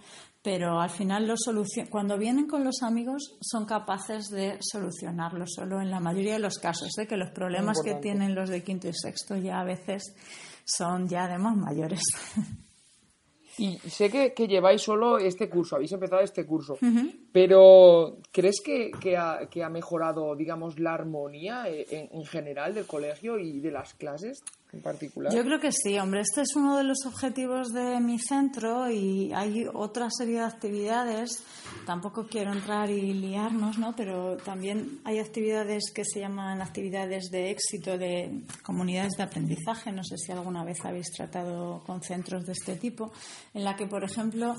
pero 0.42 0.80
al 0.80 0.90
final 0.90 1.28
lo 1.28 1.36
cuando 1.90 2.18
vienen 2.18 2.48
con 2.48 2.64
los 2.64 2.82
amigos 2.82 3.38
son 3.42 3.66
capaces 3.66 4.30
de 4.30 4.58
solucionarlo 4.62 5.46
solo 5.48 5.82
en 5.82 5.92
la 5.92 6.00
mayoría 6.00 6.34
de 6.34 6.40
los 6.40 6.60
casos, 6.60 6.92
de 6.96 7.04
¿eh? 7.04 7.08
que 7.08 7.18
los 7.18 7.32
problemas 7.32 7.82
que 7.84 7.96
tienen 7.96 8.36
los 8.36 8.50
de 8.50 8.64
quinto 8.64 8.88
y 8.88 8.94
sexto 8.94 9.36
ya 9.36 9.60
a 9.60 9.66
veces 9.66 10.16
son 10.64 11.08
ya 11.08 11.28
de 11.28 11.38
más 11.38 11.56
mayores. 11.56 12.02
Y 13.60 13.78
sé 13.90 14.10
que, 14.10 14.48
lleváis 14.48 14.82
solo 14.82 15.18
este 15.18 15.50
curso, 15.50 15.76
habéis 15.76 15.92
empezado 15.92 16.22
este 16.22 16.46
curso, 16.46 16.78
pero 17.34 18.20
¿crees 18.32 18.62
que, 18.62 19.18
ha, 19.18 19.70
mejorado, 19.70 20.34
digamos, 20.34 20.80
la 20.80 20.94
armonía 20.94 21.68
eh, 21.68 21.86
en, 21.90 22.24
general 22.24 22.74
del 22.74 22.88
colegio 22.88 23.38
y 23.38 23.60
de 23.60 23.72
las 23.72 23.94
clases? 23.96 24.42
Yo 25.36 25.44
creo 25.44 25.60
que 25.60 25.72
sí, 25.72 25.98
hombre. 25.98 26.22
Este 26.22 26.42
es 26.42 26.56
uno 26.56 26.78
de 26.78 26.84
los 26.84 27.06
objetivos 27.08 27.74
de 27.74 28.00
mi 28.00 28.20
centro 28.20 28.90
y 28.90 29.34
hay 29.34 29.66
otra 29.74 30.10
serie 30.12 30.36
de 30.36 30.46
actividades. 30.46 31.44
Tampoco 31.88 32.28
quiero 32.28 32.54
entrar 32.54 32.92
y 32.92 33.14
liarnos, 33.14 33.80
¿no? 33.80 33.96
Pero 33.96 34.38
también 34.38 35.00
hay 35.06 35.18
actividades 35.18 35.92
que 35.92 36.04
se 36.06 36.20
llaman 36.20 36.62
actividades 36.62 37.32
de 37.32 37.50
éxito 37.50 37.98
de 37.98 38.44
comunidades 38.62 39.14
de 39.18 39.24
aprendizaje. 39.24 39.92
No 39.92 40.04
sé 40.04 40.18
si 40.18 40.32
alguna 40.32 40.64
vez 40.64 40.78
habéis 40.86 41.12
tratado 41.12 41.82
con 41.86 42.04
centros 42.04 42.46
de 42.46 42.54
este 42.54 42.76
tipo, 42.76 43.12
en 43.56 43.64
la 43.64 43.76
que, 43.76 43.88
por 43.88 44.04
ejemplo, 44.04 44.56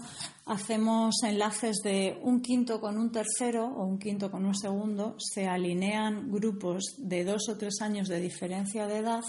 hacemos 0.46 1.22
enlaces 1.22 1.82
de 1.84 2.18
un 2.22 2.40
quinto 2.42 2.80
con 2.80 2.98
un 2.98 3.12
tercero 3.12 3.64
o 3.64 3.84
un 3.84 3.98
quinto 3.98 4.28
con 4.28 4.44
un 4.44 4.56
segundo. 4.56 5.14
Se 5.18 5.46
alinean 5.46 6.32
grupos 6.32 6.96
de 6.98 7.24
dos 7.24 7.48
o 7.48 7.56
tres 7.56 7.80
años 7.80 8.08
de 8.08 8.20
diferencia 8.20 8.88
de 8.88 8.98
edad 8.98 9.22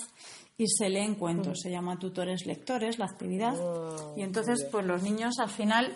y 0.58 0.67
se 0.67 0.89
leen 0.89 1.15
cuentos. 1.15 1.60
Se 1.62 1.72
llama 1.72 1.98
tutores 1.98 2.46
lectores 2.46 3.00
la 3.00 3.05
actividad. 3.05 3.55
Y 4.15 4.22
entonces, 4.22 4.67
pues 4.72 4.86
los 4.86 5.01
niños 5.01 5.39
al 5.39 5.50
final 5.50 5.96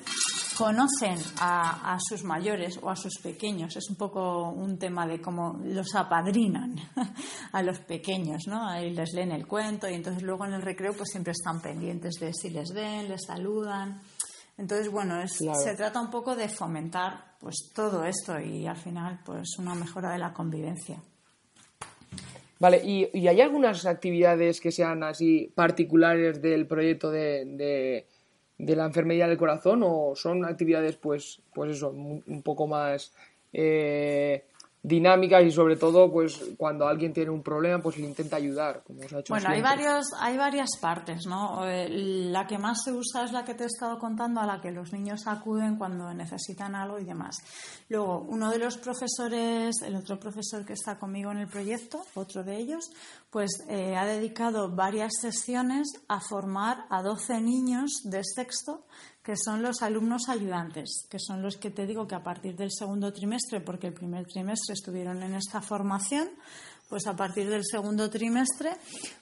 conocen 0.57 1.19
a, 1.39 1.97
sus 1.99 2.23
mayores 2.23 2.79
o 2.81 2.89
a 2.89 2.95
sus 2.95 3.19
pequeños. 3.21 3.75
Es 3.75 3.89
un 3.89 3.95
poco 3.95 4.49
un 4.49 4.77
tema 4.77 5.05
de 5.05 5.21
cómo 5.21 5.59
los 5.63 5.93
apadrinan 5.95 6.75
a 7.51 7.61
los 7.61 7.79
pequeños, 7.79 8.43
¿no? 8.47 8.67
Ahí 8.67 8.91
les 8.91 9.13
leen 9.13 9.31
el 9.31 9.47
cuento 9.47 9.89
y 9.89 9.93
entonces 9.93 10.23
luego 10.23 10.45
en 10.45 10.53
el 10.53 10.61
recreo 10.61 10.93
pues 10.93 11.09
siempre 11.11 11.31
están 11.31 11.61
pendientes 11.61 12.15
de 12.19 12.33
si 12.33 12.49
les 12.49 12.71
ven, 12.73 13.09
les 13.09 13.21
saludan. 13.25 14.01
Entonces, 14.57 14.89
bueno, 14.89 15.15
se 15.27 15.75
trata 15.75 15.99
un 15.99 16.09
poco 16.09 16.35
de 16.35 16.47
fomentar 16.47 17.35
pues 17.39 17.71
todo 17.73 18.05
esto 18.05 18.39
y 18.39 18.65
al 18.65 18.77
final 18.77 19.19
pues 19.25 19.57
una 19.59 19.75
mejora 19.75 20.11
de 20.11 20.19
la 20.19 20.33
convivencia. 20.33 21.01
Vale, 22.59 22.81
¿y, 22.83 23.27
hay 23.27 23.41
algunas 23.41 23.85
actividades 23.85 24.61
que 24.61 24.71
sean 24.71 25.03
así 25.03 25.51
particulares 25.55 26.41
del 26.41 26.67
proyecto 26.67 27.11
de, 27.11 28.05
de, 28.57 28.75
la 28.75 28.85
enfermedad 28.85 29.27
del 29.27 29.37
corazón 29.37 29.81
o 29.83 30.13
son 30.15 30.45
actividades, 30.45 30.95
pues, 30.95 31.41
pues 31.53 31.71
eso, 31.71 31.89
un, 31.89 32.41
poco 32.43 32.67
más 32.67 33.13
eh, 33.51 34.45
dinámicas 34.85 35.43
y 35.43 35.51
sobre 35.51 35.77
todo 35.77 36.11
pues 36.11 36.39
cuando 36.57 36.87
alguien 36.87 37.11
tiene 37.11 37.31
un 37.31 37.41
problema 37.41 37.81
pues 37.81 37.97
le 37.97 38.05
intenta 38.05 38.35
ayudar 38.35 38.83
como 38.83 38.99
os 38.99 39.13
ha 39.13 39.19
hecho 39.19 39.33
bueno 39.33 39.49
hay 39.49 39.61
varios 39.61 40.05
hay 40.19 40.37
varias 40.37 40.69
partes 40.79 41.25
no 41.25 41.67
eh, 41.67 41.89
la 41.89 42.45
que 42.45 42.59
más 42.59 42.83
se 42.83 42.91
usa 42.91 43.23
es 43.23 43.31
la 43.31 43.43
que 43.43 43.55
te 43.55 43.63
he 43.63 43.67
estado 43.67 43.97
contando 43.97 44.41
a 44.41 44.45
la 44.45 44.61
que 44.61 44.71
los 44.71 44.93
niños 44.93 45.25
acuden 45.25 45.77
cuando 45.77 46.13
necesitan 46.13 46.75
algo 46.75 46.99
y 46.99 47.03
demás. 47.03 47.37
Luego 47.89 48.25
uno 48.29 48.51
de 48.51 48.59
los 48.59 48.77
profesores 48.77 49.81
el 49.83 49.95
otro 49.95 50.19
profesor 50.19 50.65
que 50.65 50.73
está 50.73 50.99
conmigo 50.99 51.31
en 51.31 51.39
el 51.39 51.47
proyecto 51.47 52.03
otro 52.13 52.43
de 52.43 52.57
ellos 52.57 52.91
pues 53.29 53.51
eh, 53.69 53.95
ha 53.95 54.05
dedicado 54.05 54.69
varias 54.69 55.13
sesiones 55.19 55.87
a 56.07 56.19
formar 56.19 56.85
a 56.89 57.01
12 57.01 57.41
niños 57.41 58.01
de 58.03 58.21
sexto 58.23 58.85
que 59.25 59.35
son 59.35 59.63
los 59.63 59.81
alumnos 59.81 60.29
ayudantes, 60.29 61.07
que 61.09 61.17
son 61.17 61.41
los 61.41 61.57
que 61.57 61.71
te 61.71 61.87
digo 61.87 62.07
que 62.07 62.13
a 62.13 62.21
partir 62.21 62.55
del 62.55 62.69
segundo 62.71 63.11
trimestre, 63.11 63.59
porque 63.59 63.87
el 63.87 63.93
primer 63.93 64.27
trimestre 64.27 64.73
estuvieron 64.73 65.23
en 65.23 65.33
esta 65.33 65.61
formación, 65.61 66.29
pues 66.87 67.07
a 67.07 67.15
partir 67.15 67.49
del 67.49 67.63
segundo 67.65 68.07
trimestre, 68.11 68.73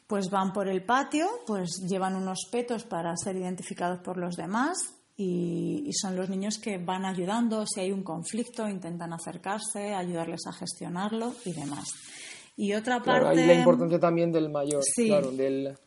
pues 0.05 0.29
van 0.29 0.51
por 0.51 0.67
el 0.67 0.83
patio, 0.83 1.29
pues 1.47 1.85
llevan 1.87 2.17
unos 2.17 2.49
petos 2.51 2.83
para 2.83 3.15
ser 3.15 3.37
identificados 3.37 4.01
por 4.01 4.17
los 4.17 4.35
demás 4.35 4.77
y, 5.15 5.89
son 5.93 6.17
los 6.17 6.29
niños 6.29 6.57
que 6.57 6.77
van 6.77 7.05
ayudando, 7.05 7.65
si 7.65 7.79
hay 7.79 7.91
un 7.93 8.03
conflicto, 8.03 8.67
intentan 8.67 9.13
acercarse, 9.13 9.93
ayudarles 9.93 10.41
a 10.47 10.51
gestionarlo 10.51 11.33
y 11.45 11.53
demás. 11.53 11.87
Y 12.57 12.73
otra 12.73 13.01
parte. 13.01 13.47
la 13.47 13.53
importancia 13.53 13.99
también 13.99 14.33
del 14.33 14.49
mayor, 14.49 14.83
claro, 14.95 15.31
del, 15.31 15.77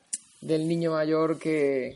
del 0.46 0.68
niño 0.68 0.92
mayor 0.92 1.38
que, 1.38 1.94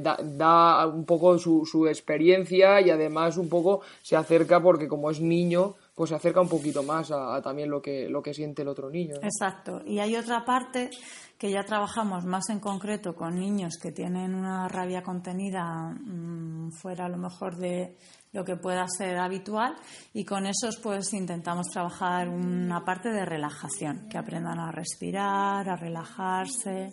da, 0.00 0.86
un 0.86 1.04
poco 1.04 1.38
su, 1.38 1.64
su, 1.64 1.86
experiencia 1.86 2.80
y 2.80 2.90
además 2.90 3.36
un 3.36 3.48
poco 3.48 3.80
se 4.02 4.16
acerca 4.16 4.60
porque 4.60 4.88
como 4.88 5.10
es 5.10 5.20
niño 5.20 5.74
pues 5.98 6.10
se 6.10 6.16
acerca 6.16 6.40
un 6.40 6.48
poquito 6.48 6.84
más 6.84 7.10
a, 7.10 7.42
también 7.42 7.68
lo 7.68 7.82
que, 7.82 8.08
lo 8.08 8.22
que 8.22 8.32
siente 8.32 8.62
el 8.62 8.68
otro 8.68 8.88
niño. 8.88 9.16
Exacto. 9.20 9.82
Y 9.84 9.98
hay 9.98 10.14
otra 10.14 10.44
parte 10.44 10.90
que 11.36 11.50
ya 11.50 11.64
trabajamos 11.64 12.24
más 12.24 12.50
en 12.50 12.60
concreto 12.60 13.16
con 13.16 13.34
niños 13.34 13.78
que 13.82 13.90
tienen 13.90 14.32
una 14.32 14.68
rabia 14.68 15.02
contenida 15.02 15.90
mm, 15.90 16.70
fuera 16.70 17.06
a 17.06 17.08
lo 17.08 17.16
mejor 17.16 17.56
de 17.56 17.96
lo 18.32 18.44
que 18.44 18.54
pueda 18.56 18.86
ser 18.86 19.18
habitual 19.18 19.74
y 20.12 20.24
con 20.24 20.46
esos 20.46 20.78
pues 20.80 21.12
intentamos 21.14 21.66
trabajar 21.66 22.28
una 22.28 22.84
parte 22.84 23.10
de 23.10 23.24
relajación, 23.24 24.08
que 24.08 24.18
aprendan 24.18 24.60
a 24.60 24.70
respirar, 24.70 25.68
a 25.68 25.76
relajarse 25.76 26.90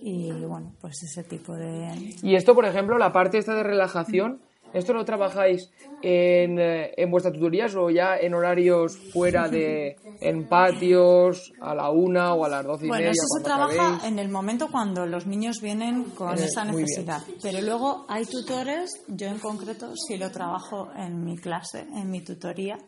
y 0.00 0.44
bueno, 0.44 0.72
pues 0.80 1.02
ese 1.02 1.24
tipo 1.24 1.54
de... 1.54 1.88
Y 2.22 2.34
esto, 2.34 2.54
por 2.54 2.64
ejemplo, 2.64 2.98
la 2.98 3.12
parte 3.12 3.38
esta 3.38 3.54
de 3.54 3.62
relajación, 3.62 4.40
¿esto 4.72 4.92
lo 4.92 5.04
trabajáis 5.04 5.70
en, 6.02 6.58
eh, 6.58 6.92
en 6.96 7.10
vuestras 7.10 7.34
tutorías 7.34 7.74
o 7.76 7.90
ya 7.90 8.16
en 8.16 8.34
horarios 8.34 8.98
fuera 9.12 9.48
de, 9.48 9.96
en 10.20 10.46
patios, 10.46 11.52
a 11.60 11.74
la 11.74 11.90
una 11.90 12.34
o 12.34 12.44
a 12.44 12.48
las 12.48 12.64
doce 12.64 12.86
y 12.86 12.88
bueno, 12.88 13.04
media? 13.06 13.12
Bueno, 13.12 13.12
eso 13.12 13.38
se 13.38 13.44
trabaja 13.44 14.06
en 14.06 14.18
el 14.18 14.28
momento 14.28 14.68
cuando 14.70 15.06
los 15.06 15.26
niños 15.26 15.60
vienen 15.60 16.04
con 16.10 16.34
esa 16.34 16.64
necesidad. 16.64 17.22
Pero 17.42 17.60
luego 17.62 18.04
hay 18.08 18.24
tutores, 18.26 18.90
yo 19.08 19.28
en 19.28 19.38
concreto 19.38 19.92
sí 19.96 20.18
lo 20.18 20.30
trabajo 20.30 20.90
en 20.96 21.24
mi 21.24 21.36
clase, 21.36 21.80
en 21.80 22.10
mi 22.10 22.22
tutoría, 22.22 22.78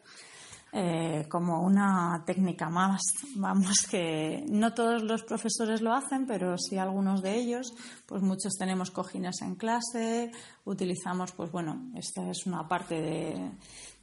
eh, 0.72 1.26
como 1.28 1.62
una 1.62 2.22
técnica 2.26 2.68
más. 2.68 3.00
Vamos, 3.36 3.86
que 3.90 4.44
no 4.48 4.74
todos 4.74 5.02
los 5.02 5.22
profesores 5.22 5.80
lo 5.80 5.92
hacen, 5.92 6.26
pero 6.26 6.56
sí 6.58 6.78
algunos 6.78 7.22
de 7.22 7.36
ellos. 7.36 7.72
Pues 8.06 8.22
muchos 8.22 8.54
tenemos 8.58 8.90
cojines 8.90 9.40
en 9.42 9.54
clase, 9.54 10.30
utilizamos, 10.64 11.32
pues 11.32 11.50
bueno, 11.50 11.90
esta 11.94 12.28
es 12.28 12.46
una 12.46 12.66
parte 12.66 13.00
de, 13.00 13.50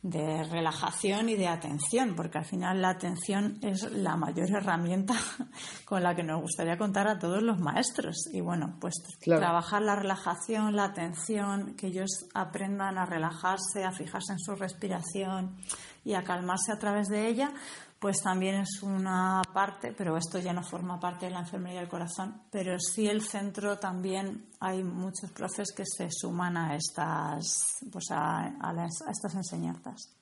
de 0.05 0.43
relajación 0.43 1.29
y 1.29 1.35
de 1.35 1.47
atención, 1.47 2.13
porque 2.15 2.37
al 2.37 2.45
final 2.45 2.79
la 2.79 2.89
atención 2.89 3.57
es 3.63 3.91
la 3.91 4.15
mayor 4.15 4.51
herramienta 4.51 5.15
con 5.85 6.03
la 6.03 6.15
que 6.15 6.21
nos 6.21 6.41
gustaría 6.41 6.77
contar 6.77 7.07
a 7.07 7.17
todos 7.17 7.41
los 7.41 7.59
maestros. 7.59 8.15
Y 8.31 8.39
bueno, 8.39 8.77
pues 8.79 8.93
trabajar 9.23 9.81
la 9.81 9.95
relajación, 9.95 10.75
la 10.75 10.83
atención, 10.83 11.73
que 11.75 11.87
ellos 11.87 12.27
aprendan 12.35 12.99
a 12.99 13.05
relajarse, 13.07 13.83
a 13.83 13.91
fijarse 13.91 14.33
en 14.33 14.39
su 14.39 14.53
respiración 14.53 15.57
y 16.03 16.13
a 16.13 16.23
calmarse 16.23 16.71
a 16.71 16.77
través 16.77 17.07
de 17.07 17.27
ella, 17.27 17.51
pues 17.99 18.21
también 18.21 18.55
es 18.55 18.83
una 18.83 19.41
parte, 19.53 19.93
pero 19.97 20.17
esto 20.17 20.39
ya 20.39 20.53
no 20.53 20.63
forma 20.63 20.99
parte 20.99 21.25
de 21.25 21.31
la 21.31 21.39
enfermería 21.39 21.79
del 21.79 21.89
corazón, 21.89 22.41
pero 22.51 22.77
sí 22.79 23.07
el 23.07 23.21
centro 23.21 23.77
también 23.79 24.47
hay 24.59 24.83
muchos 24.83 25.31
profes 25.31 25.73
que 25.75 25.83
se 25.85 26.09
suman 26.11 26.57
a 26.57 26.75
estas, 26.75 27.79
pues 27.91 28.05
a, 28.11 28.53
estas 29.09 29.35
enseñanzas. 29.35 30.13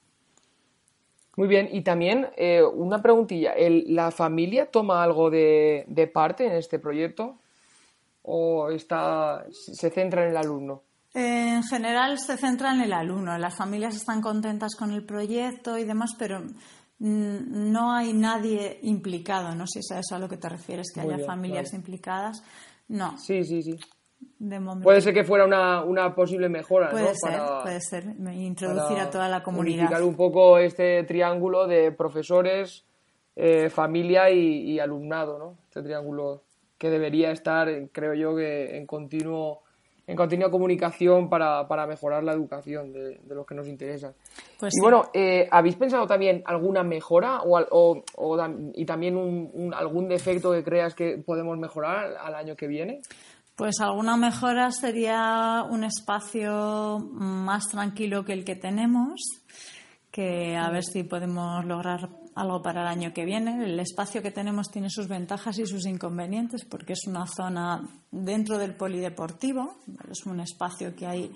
Muy 1.35 1.47
bien, 1.47 1.67
y 1.71 1.81
también 1.81 2.27
eh, 2.37 2.63
una 2.63 3.01
preguntilla, 3.01 3.53
¿la 3.87 4.11
familia 4.11 4.69
toma 4.69 5.03
algo 5.03 5.31
de, 5.31 5.83
de 5.87 6.07
parte 6.07 6.45
en 6.45 6.53
este 6.53 6.77
proyecto 6.77 7.39
o 8.21 8.69
está, 8.69 9.45
se 9.51 9.89
centra 9.89 10.23
en 10.23 10.29
el 10.29 10.37
alumno? 10.37 10.83
En 11.15 11.61
general 11.63 12.17
se 12.17 12.37
centra 12.37 12.73
en 12.73 12.81
el 12.81 12.91
alumno. 12.91 13.37
Las 13.37 13.55
familias 13.55 13.95
están 13.95 14.19
contentas 14.19 14.75
con 14.75 14.91
el 14.91 15.05
proyecto 15.05 15.77
y 15.77 15.83
demás, 15.83 16.15
pero 16.17 16.41
no 17.03 17.91
hay 17.91 18.13
nadie 18.13 18.79
implicado. 18.83 19.53
No 19.55 19.65
sé 19.67 19.81
si 19.81 19.93
es 19.93 20.11
a 20.11 20.19
lo 20.19 20.29
que 20.29 20.37
te 20.37 20.47
refieres, 20.47 20.91
que 20.93 21.01
haya 21.01 21.19
familias 21.25 21.73
implicadas. 21.73 22.43
No. 22.87 23.17
Sí, 23.17 23.43
sí, 23.43 23.61
sí. 23.61 23.77
Puede 24.81 25.01
ser 25.01 25.13
que 25.13 25.23
fuera 25.23 25.45
una, 25.45 26.15
posible 26.15 26.47
mejora, 26.47 26.91
puede 26.91 27.09
¿no? 27.09 27.15
Ser, 27.15 27.41
puede 27.61 27.81
ser, 27.81 28.05
introducir 28.33 28.97
a 28.99 29.09
toda 29.09 29.27
la 29.27 29.43
comunidad. 29.43 29.79
Unificar 29.79 30.03
un 30.03 30.15
poco 30.15 30.57
este 30.57 31.03
triángulo 31.03 31.67
de 31.67 31.91
profesores, 31.91 32.85
eh, 33.35 33.69
familia 33.69 34.29
y, 34.29 34.71
y, 34.71 34.79
alumnado, 34.79 35.37
¿no? 35.37 35.57
Este 35.67 35.81
triángulo 35.81 36.43
que 36.77 36.89
debería 36.89 37.31
estar, 37.31 37.69
creo 37.91 38.13
yo, 38.13 38.35
que 38.35 38.77
en 38.77 38.85
continuo 38.85 39.62
en 40.05 40.15
continua 40.17 40.51
comunicación 40.51 41.29
para, 41.29 41.67
para 41.67 41.87
mejorar 41.87 42.23
la 42.23 42.33
educación 42.33 42.91
de, 42.91 43.19
de 43.23 43.35
los 43.35 43.45
que 43.45 43.55
nos 43.55 43.67
interesa. 43.67 44.13
Pues 44.59 44.73
y 44.75 44.81
bueno, 44.81 45.05
eh, 45.13 45.47
¿habéis 45.49 45.75
pensado 45.75 46.05
también 46.07 46.43
alguna 46.45 46.83
mejora 46.83 47.41
o, 47.41 47.59
o, 47.71 48.03
o 48.15 48.47
y 48.73 48.85
también 48.85 49.15
un, 49.15 49.73
algún 49.73 50.07
defecto 50.07 50.51
que 50.51 50.63
creas 50.63 50.93
que 50.93 51.17
podemos 51.17 51.57
mejorar 51.57 52.15
al 52.19 52.35
año 52.35 52.55
que 52.55 52.67
viene? 52.67 53.01
Pues 53.55 53.79
alguna 53.81 54.17
mejora 54.17 54.71
sería 54.71 55.63
un 55.69 55.83
espacio 55.83 56.97
más 57.11 57.69
tranquilo 57.69 58.25
que 58.25 58.33
el 58.33 58.43
que 58.43 58.55
tenemos, 58.55 59.21
que 60.13 60.55
a 60.55 60.69
ver 60.69 60.83
si 60.83 61.01
podemos 61.01 61.65
lograr 61.65 62.07
algo 62.35 62.61
para 62.61 62.81
el 62.81 62.87
año 62.87 63.13
que 63.13 63.25
viene. 63.25 63.65
El 63.65 63.79
espacio 63.79 64.21
que 64.21 64.29
tenemos 64.29 64.69
tiene 64.69 64.91
sus 64.91 65.07
ventajas 65.07 65.57
y 65.57 65.65
sus 65.65 65.87
inconvenientes 65.87 66.65
porque 66.65 66.93
es 66.93 67.07
una 67.07 67.25
zona 67.25 67.81
dentro 68.11 68.59
del 68.59 68.75
polideportivo, 68.75 69.79
es 70.11 70.23
un 70.27 70.39
espacio 70.39 70.95
que 70.95 71.07
hay 71.07 71.31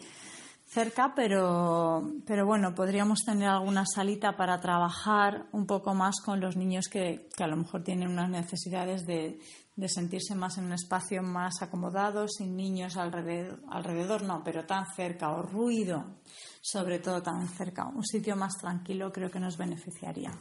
cerca, 0.68 1.14
pero, 1.16 2.04
pero 2.28 2.46
bueno, 2.46 2.76
podríamos 2.76 3.24
tener 3.26 3.50
alguna 3.50 3.84
salita 3.84 4.38
para 4.38 4.60
trabajar 4.60 5.48
un 5.54 5.66
poco 5.66 5.96
más 5.96 6.22
con 6.24 6.40
los 6.40 6.56
niños 6.56 6.88
que, 6.88 7.30
que 7.36 7.44
a 7.44 7.48
lo 7.48 7.58
mejor 7.58 7.84
tienen 7.84 8.10
unas 8.10 8.30
necesidades 8.30 9.08
de, 9.08 9.40
de, 9.78 9.88
sentirse 9.88 10.36
más 10.36 10.58
en 10.58 10.66
un 10.66 10.74
espacio 10.74 11.24
más 11.24 11.62
acomodado, 11.62 12.28
sin 12.28 12.58
niños 12.58 12.98
alrededor, 12.98 13.62
alrededor, 13.70 14.24
no, 14.24 14.44
pero 14.44 14.66
tan 14.66 14.86
cerca, 14.96 15.30
o 15.30 15.44
ruido 15.44 16.18
sobre 16.62 17.00
todo 17.00 17.24
tan 17.24 17.48
cerca. 17.48 17.88
Un 17.88 18.06
sitio 18.06 18.36
más 18.36 18.58
tranquilo 18.58 19.12
creo 19.14 19.32
que 19.32 19.40
nos 19.40 19.58
beneficiaría. 19.58 20.32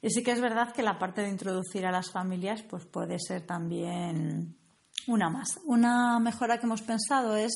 Y 0.00 0.10
sí 0.10 0.22
que 0.22 0.30
es 0.30 0.40
verdad 0.40 0.72
que 0.72 0.82
la 0.82 0.98
parte 0.98 1.22
de 1.22 1.28
introducir 1.28 1.84
a 1.86 1.90
las 1.90 2.12
familias 2.12 2.62
pues 2.62 2.86
puede 2.86 3.18
ser 3.18 3.44
también 3.46 4.56
una 5.08 5.28
más. 5.28 5.58
Una 5.64 6.20
mejora 6.20 6.58
que 6.58 6.66
hemos 6.66 6.82
pensado 6.82 7.34
es 7.36 7.52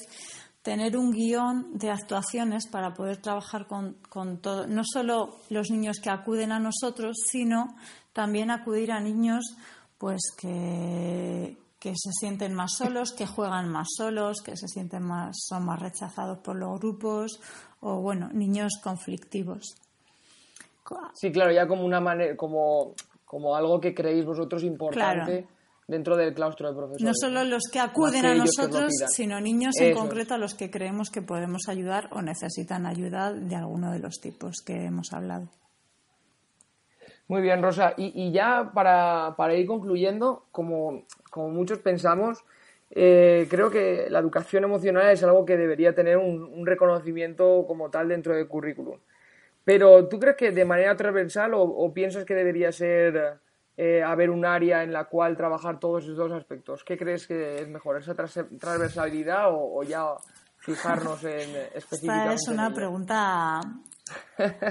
tener 0.63 0.97
un 0.97 1.13
guion 1.13 1.79
de 1.79 1.93
actuaciones 1.93 2.67
para 2.67 2.93
poder 2.93 3.19
trabajar 3.19 3.69
con, 3.69 3.99
con 4.09 4.41
todo, 4.41 4.67
no 4.67 4.83
solo 4.85 5.39
los 5.49 5.71
niños 5.71 6.01
que 6.01 6.11
acuden 6.11 6.51
a 6.51 6.59
nosotros, 6.59 7.17
sino 7.31 7.77
también 8.13 8.51
acudir 8.51 8.91
a 8.91 8.99
niños 8.99 9.57
pues 9.99 10.21
que, 10.39 11.57
que 11.79 11.91
se 11.97 12.11
sienten 12.13 12.55
más 12.55 12.77
solos, 12.77 13.13
que 13.13 13.27
juegan 13.27 13.69
más 13.69 13.89
solos, 13.97 14.43
que 14.45 14.57
se 14.57 14.69
sienten 14.69 15.03
más, 15.03 15.37
son 15.49 15.65
más 15.65 15.81
rechazados 15.81 16.39
por 16.39 16.57
los 16.57 16.79
grupos 16.79 17.41
o 17.81 18.01
bueno, 18.01 18.29
niños 18.33 18.81
conflictivos. 18.83 19.77
Sí, 21.15 21.33
claro, 21.33 21.53
ya 21.53 21.67
como 21.67 21.85
una 21.85 22.01
manera, 22.01 22.37
como, 22.37 22.95
como 23.25 23.57
algo 23.57 23.81
que 23.81 23.95
creéis 23.95 24.25
vosotros 24.25 24.63
importante 24.63 25.47
dentro 25.87 26.17
del 26.17 26.35
claustro 26.35 26.69
de 26.69 26.77
profesores. 26.77 27.05
No 27.05 27.13
solo 27.15 27.45
los 27.45 27.65
que 27.73 27.81
acuden 27.81 28.25
a 28.25 28.35
nosotros, 28.35 28.93
sino 29.09 29.41
niños 29.41 29.75
en 29.81 29.95
concreto 29.95 30.35
a 30.35 30.39
los 30.39 30.55
que 30.55 30.71
creemos 30.71 31.11
que 31.11 31.23
podemos 31.23 31.69
ayudar 31.69 32.09
o 32.13 32.23
necesitan 32.23 32.87
ayuda 32.87 33.33
de 33.33 33.57
alguno 33.57 33.93
de 33.93 33.99
los 33.99 34.21
tipos 34.21 34.57
que 34.65 34.85
hemos 34.85 35.13
hablado. 35.13 35.49
Muy 37.29 37.43
bien, 37.43 37.63
Rosa. 37.63 37.95
Y, 37.97 38.31
ya 38.31 38.71
para, 38.73 39.35
para, 39.37 39.55
ir 39.55 39.67
concluyendo, 39.67 40.47
como, 40.53 41.05
como 41.31 41.49
muchos 41.51 41.79
pensamos, 41.81 42.45
eh, 42.91 43.49
creo 43.51 43.71
que 43.71 44.07
la 44.11 44.21
educación 44.21 44.65
emocional 44.65 45.11
es 45.11 45.23
algo 45.25 45.45
que 45.45 45.57
debería 45.57 45.95
tener 45.95 46.19
un, 46.19 46.65
reconocimiento 46.65 47.65
como 47.67 47.91
tal 47.91 48.09
dentro 48.09 48.35
del 48.35 48.47
currículum. 48.47 48.99
Pero 49.65 50.07
¿tú 50.07 50.21
crees 50.21 50.37
que 50.37 50.53
de 50.53 50.65
manera 50.65 50.97
transversal 50.97 51.53
o, 51.55 51.93
piensas 51.93 52.25
que 52.25 52.35
debería 52.35 52.71
ser 52.71 53.41
eh, 53.77 54.03
haber 54.03 54.31
un 54.31 54.45
área 54.45 54.85
en 54.85 54.93
la 54.93 55.05
cual 55.07 55.37
trabajar 55.37 55.81
todos 55.81 56.05
esos 56.05 56.17
dos 56.17 56.31
aspectos? 56.31 56.85
¿Qué 56.85 56.97
crees 56.97 57.27
que 57.27 57.61
es 57.61 57.69
mejor, 57.69 57.97
esa 57.99 58.15
transversalidad 58.15 59.49
o, 59.51 59.83
ya 59.83 60.05
fijarnos 60.59 61.25
en 61.25 61.51
específicamente? 61.75 62.35
Esta 62.35 62.53
es 62.53 62.57
una 62.57 62.73
pregunta 62.73 63.61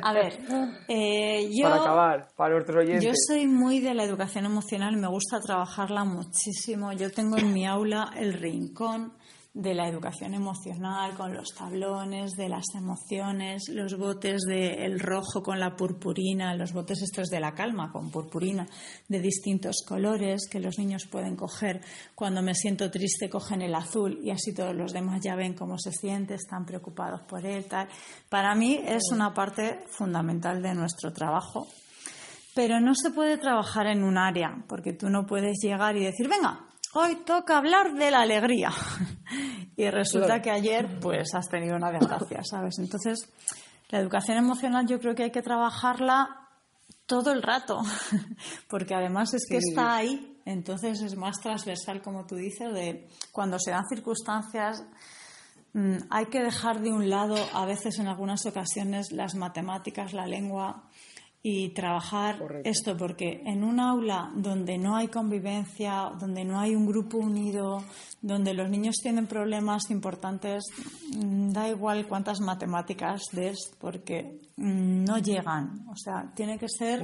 a 0.01 0.13
ver, 0.13 0.39
eh, 0.87 1.49
yo. 1.55 1.69
Para 1.69 1.81
acabar, 1.81 2.27
para 2.35 2.53
nuestros 2.53 2.83
oyentes. 2.83 3.03
Yo 3.03 3.11
soy 3.27 3.47
muy 3.47 3.79
de 3.79 3.93
la 3.93 4.03
educación 4.03 4.45
emocional, 4.45 4.95
me 4.97 5.07
gusta 5.07 5.39
trabajarla 5.39 6.03
muchísimo. 6.03 6.93
Yo 6.93 7.11
tengo 7.11 7.37
en 7.37 7.53
mi 7.53 7.65
aula 7.65 8.11
el 8.15 8.33
rincón 8.33 9.13
de 9.55 9.73
la 9.73 9.87
educación 9.87 10.33
emocional 10.33 11.13
con 11.15 11.33
los 11.33 11.55
tablones, 11.55 12.33
de 12.33 12.49
las 12.49 12.65
emociones, 12.75 13.69
los 13.69 13.97
botes 13.97 14.41
del 14.41 14.99
rojo 14.99 15.41
con 15.41 15.61
la 15.61 15.77
purpurina, 15.77 16.53
los 16.55 16.73
botes 16.73 17.01
estos 17.01 17.29
de 17.29 17.39
la 17.39 17.53
calma 17.53 17.89
con 17.89 18.11
purpurina 18.11 18.67
de 19.07 19.21
distintos 19.21 19.77
colores 19.87 20.49
que 20.51 20.59
los 20.59 20.77
niños 20.77 21.07
pueden 21.09 21.37
coger. 21.37 21.79
Cuando 22.15 22.41
me 22.41 22.53
siento 22.53 22.91
triste 22.91 23.29
cogen 23.29 23.61
el 23.61 23.75
azul 23.75 24.19
y 24.21 24.31
así 24.31 24.53
todos 24.53 24.75
los 24.75 24.91
demás 24.91 25.21
ya 25.23 25.35
ven 25.35 25.53
cómo 25.53 25.79
se 25.79 25.93
siente, 25.93 26.33
están 26.33 26.65
preocupados 26.65 27.21
por 27.21 27.45
él. 27.45 27.63
Tal. 27.63 27.87
Para 28.27 28.55
mí 28.55 28.81
es 28.85 29.03
una 29.13 29.33
parte 29.33 29.85
fundamental 29.87 30.61
de 30.61 30.75
nuestro 30.75 31.13
trabajo. 31.13 31.69
Pero 32.53 32.79
no 32.79 32.93
se 32.95 33.11
puede 33.11 33.37
trabajar 33.37 33.87
en 33.87 34.03
un 34.03 34.17
área, 34.17 34.63
porque 34.67 34.93
tú 34.93 35.09
no 35.09 35.25
puedes 35.25 35.57
llegar 35.61 35.97
y 35.97 36.05
decir, 36.05 36.29
venga, 36.29 36.64
hoy 36.95 37.17
toca 37.25 37.57
hablar 37.57 37.93
de 37.93 38.09
la 38.09 38.21
alegría. 38.21 38.71
y 39.75 39.89
resulta 39.89 40.41
que 40.41 40.49
ayer 40.49 40.99
pues 40.99 41.35
has 41.35 41.49
tenido 41.49 41.75
una 41.75 41.91
desgracia, 41.91 42.41
¿sabes? 42.43 42.79
Entonces, 42.79 43.29
la 43.89 43.99
educación 43.99 44.37
emocional 44.37 44.87
yo 44.87 44.99
creo 44.99 45.13
que 45.13 45.23
hay 45.23 45.31
que 45.31 45.41
trabajarla 45.41 46.49
todo 47.05 47.31
el 47.31 47.43
rato, 47.43 47.81
porque 48.69 48.95
además 48.95 49.33
es 49.33 49.45
que 49.47 49.57
está 49.57 49.97
ahí, 49.97 50.41
entonces 50.45 51.01
es 51.01 51.15
más 51.15 51.39
transversal, 51.39 52.01
como 52.01 52.25
tú 52.25 52.35
dices, 52.35 52.73
de 52.73 53.07
cuando 53.31 53.59
se 53.59 53.71
dan 53.71 53.85
circunstancias 53.87 54.83
mm, 55.73 55.97
hay 56.09 56.25
que 56.27 56.41
dejar 56.41 56.81
de 56.81 56.91
un 56.91 57.09
lado, 57.09 57.35
a 57.53 57.65
veces 57.65 57.99
en 57.99 58.07
algunas 58.07 58.45
ocasiones, 58.45 59.11
las 59.11 59.35
matemáticas, 59.35 60.13
la 60.13 60.25
lengua, 60.25 60.89
y 61.47 61.69
trabajar 61.69 62.39
esto, 62.63 62.97
porque 62.97 63.43
en 63.45 63.63
un 63.63 63.79
aula 63.79 64.31
donde 64.35 64.79
no 64.79 64.95
hay 64.95 65.09
convivencia, 65.09 66.11
donde 66.19 66.43
no 66.43 66.59
hay 66.59 66.73
un 66.73 66.87
grupo 66.87 67.19
unido, 67.19 67.83
donde 68.19 68.55
los 68.55 68.67
niños 68.67 68.95
tienen 68.95 69.27
problemas 69.27 69.91
importantes, 69.91 70.63
mm, 71.15 71.51
da 71.51 71.69
igual 71.69 72.07
cuántas 72.07 72.39
matemáticas 72.39 73.25
des, 73.31 73.59
porque 73.79 74.39
mm, 74.57 75.03
no 75.03 75.19
llegan. 75.19 75.85
O 75.87 75.95
sea, 75.95 76.33
tiene 76.35 76.57
que 76.57 76.67
ser, 76.67 77.03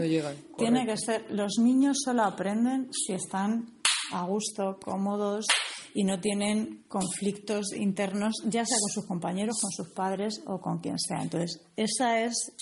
tiene 0.58 0.88
que 0.88 0.98
ser. 0.98 1.28
Los 1.30 1.60
niños 1.60 1.98
solo 2.04 2.24
aprenden 2.24 2.90
si 2.92 3.14
están 3.14 3.68
a 4.12 4.24
gusto, 4.24 4.80
cómodos 4.84 5.46
y 5.94 6.04
no 6.04 6.20
tienen 6.20 6.84
conflictos 6.88 7.74
internos, 7.74 8.34
ya 8.46 8.66
sea 8.66 8.78
con 8.82 8.90
sus 8.90 9.06
compañeros, 9.06 9.60
con 9.62 9.70
sus 9.70 9.94
padres 9.94 10.42
o 10.48 10.60
con 10.60 10.80
quien 10.80 10.98
sea. 10.98 11.22
Entonces, 11.22 11.62
esa 11.76 12.24
es 12.24 12.54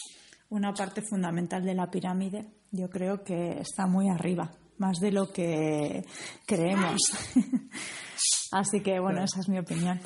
una 0.49 0.73
parte 0.73 1.01
fundamental 1.01 1.63
de 1.63 1.75
la 1.75 1.89
pirámide, 1.89 2.45
yo 2.71 2.89
creo 2.89 3.23
que 3.23 3.59
está 3.59 3.87
muy 3.87 4.09
arriba, 4.09 4.51
más 4.77 4.99
de 4.99 5.11
lo 5.11 5.31
que 5.31 6.03
creemos. 6.45 6.97
Así 8.51 8.81
que, 8.81 8.99
bueno, 8.99 9.23
esa 9.23 9.39
es 9.39 9.49
mi 9.49 9.59
opinión. 9.59 9.99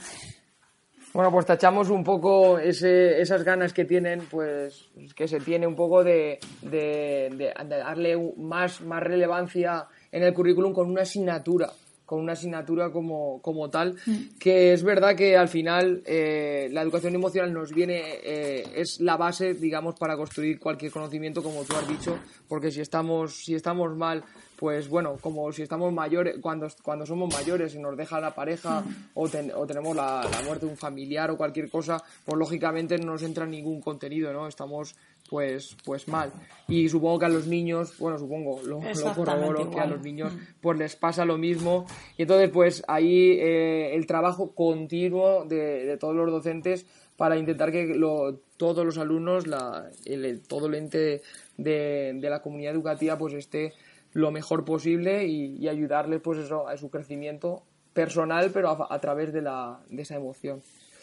Bueno, 1.13 1.31
pues 1.31 1.45
tachamos 1.45 1.89
un 1.89 2.03
poco 2.03 2.57
ese, 2.57 3.21
esas 3.21 3.43
ganas 3.43 3.71
que 3.71 3.85
tienen, 3.85 4.21
pues 4.31 4.89
que 5.15 5.27
se 5.27 5.39
tiene 5.39 5.67
un 5.67 5.75
poco 5.75 6.03
de, 6.03 6.39
de 6.61 7.53
darle 7.67 8.33
más, 8.35 8.81
más 8.81 9.03
relevancia 9.03 9.87
en 10.11 10.23
el 10.23 10.33
currículum 10.33 10.73
con 10.73 10.89
una 10.89 11.03
asignatura 11.03 11.71
con 12.05 12.19
una 12.19 12.33
asignatura 12.33 12.91
como, 12.91 13.41
como 13.41 13.69
tal, 13.69 13.95
mm. 14.05 14.37
que 14.39 14.73
es 14.73 14.83
verdad 14.83 15.15
que 15.15 15.37
al 15.37 15.47
final 15.47 16.03
eh, 16.05 16.69
la 16.71 16.81
educación 16.81 17.15
emocional 17.15 17.53
nos 17.53 17.71
viene, 17.71 18.01
eh, 18.23 18.63
es 18.75 18.99
la 18.99 19.17
base, 19.17 19.53
digamos, 19.53 19.95
para 19.95 20.17
construir 20.17 20.59
cualquier 20.59 20.91
conocimiento, 20.91 21.41
como 21.41 21.63
tú 21.63 21.75
has 21.75 21.87
dicho, 21.87 22.19
porque 22.47 22.71
si 22.71 22.81
estamos, 22.81 23.43
si 23.43 23.55
estamos 23.55 23.95
mal, 23.95 24.23
pues 24.57 24.87
bueno, 24.87 25.17
como 25.19 25.51
si 25.51 25.61
estamos 25.61 25.91
mayores, 25.91 26.37
cuando, 26.41 26.67
cuando 26.83 27.05
somos 27.05 27.33
mayores 27.33 27.75
y 27.75 27.79
nos 27.79 27.97
deja 27.97 28.19
la 28.19 28.35
pareja 28.35 28.81
mm. 28.81 29.09
o, 29.13 29.29
o, 29.55 29.67
tenemos 29.67 29.95
la, 29.95 30.27
la, 30.29 30.41
muerte 30.43 30.65
de 30.65 30.71
un 30.71 30.77
familiar 30.77 31.31
o 31.31 31.37
cualquier 31.37 31.69
cosa, 31.69 32.01
pues 32.25 32.37
lógicamente 32.37 32.97
no 32.97 33.13
nos 33.13 33.23
entra 33.23 33.45
ningún 33.45 33.81
contenido, 33.81 34.31
¿no? 34.33 34.47
Estamos 34.47 34.95
pues, 35.33 35.75
pues 35.83 36.07
mal. 36.07 36.31
Y 36.67 36.89
supongo 36.89 37.17
que 37.17 37.25
a 37.25 37.29
los 37.29 37.47
niños, 37.47 37.97
bueno, 37.97 38.19
supongo, 38.19 38.61
lo, 38.61 38.81
corroboro, 39.15 39.71
que 39.71 39.79
a 39.79 39.87
los 39.87 39.99
niños 40.03 40.31
pues 40.61 40.77
les 40.77 40.95
pasa 40.95 41.25
lo 41.25 41.39
mismo. 41.39 41.87
Y 42.19 42.21
entonces, 42.21 42.51
pues 42.51 42.83
ahí 42.87 43.31
eh, 43.39 43.95
el 43.95 44.05
trabajo 44.05 44.53
continuo 44.53 45.45
de, 45.45 45.97
todos 45.99 46.15
los 46.15 46.29
docentes 46.29 46.85
para 47.17 47.35
intentar 47.35 47.71
que 47.71 47.99
todos 48.57 48.85
los 48.85 48.99
alumnos, 48.99 49.47
la, 49.47 49.89
el, 50.05 50.39
todo 50.41 50.67
el 50.67 50.75
ente 50.75 51.23
de, 51.57 52.11
de, 52.13 52.29
la 52.29 52.43
comunidad 52.43 52.75
educativa, 52.75 53.17
pues 53.17 53.33
esté 53.33 53.73
lo 54.11 54.29
mejor 54.29 54.65
posible 54.65 55.25
y, 55.25 55.67
ayudarles 55.67 56.21
pues 56.21 56.37
eso, 56.37 56.67
a 56.67 56.77
su 56.77 56.91
crecimiento 56.91 57.63
personal, 57.93 58.51
pero 58.53 58.69
a, 58.69 58.93
a 58.93 59.01
través 59.01 59.33
de, 59.33 59.41
la, 59.41 59.79
de 59.89 60.03
esa 60.03 60.15
emoción. 60.15 60.61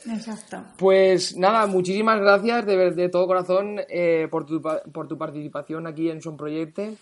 Exacto. 0.09 0.63
Pues 0.77 1.37
nada, 1.37 1.67
muchísimas 1.67 2.21
gracias 2.21 2.67
de, 2.67 2.91
de 2.93 3.09
todo 3.09 3.27
corazón 3.27 3.81
eh, 3.89 4.29
por, 4.31 4.47
tu, 4.47 4.61
por 4.61 5.09
tu 5.09 5.19
participación 5.19 5.87
aquí 5.87 6.09
en 6.11 6.21
Son 6.23 6.37
Proyecte. 6.37 6.97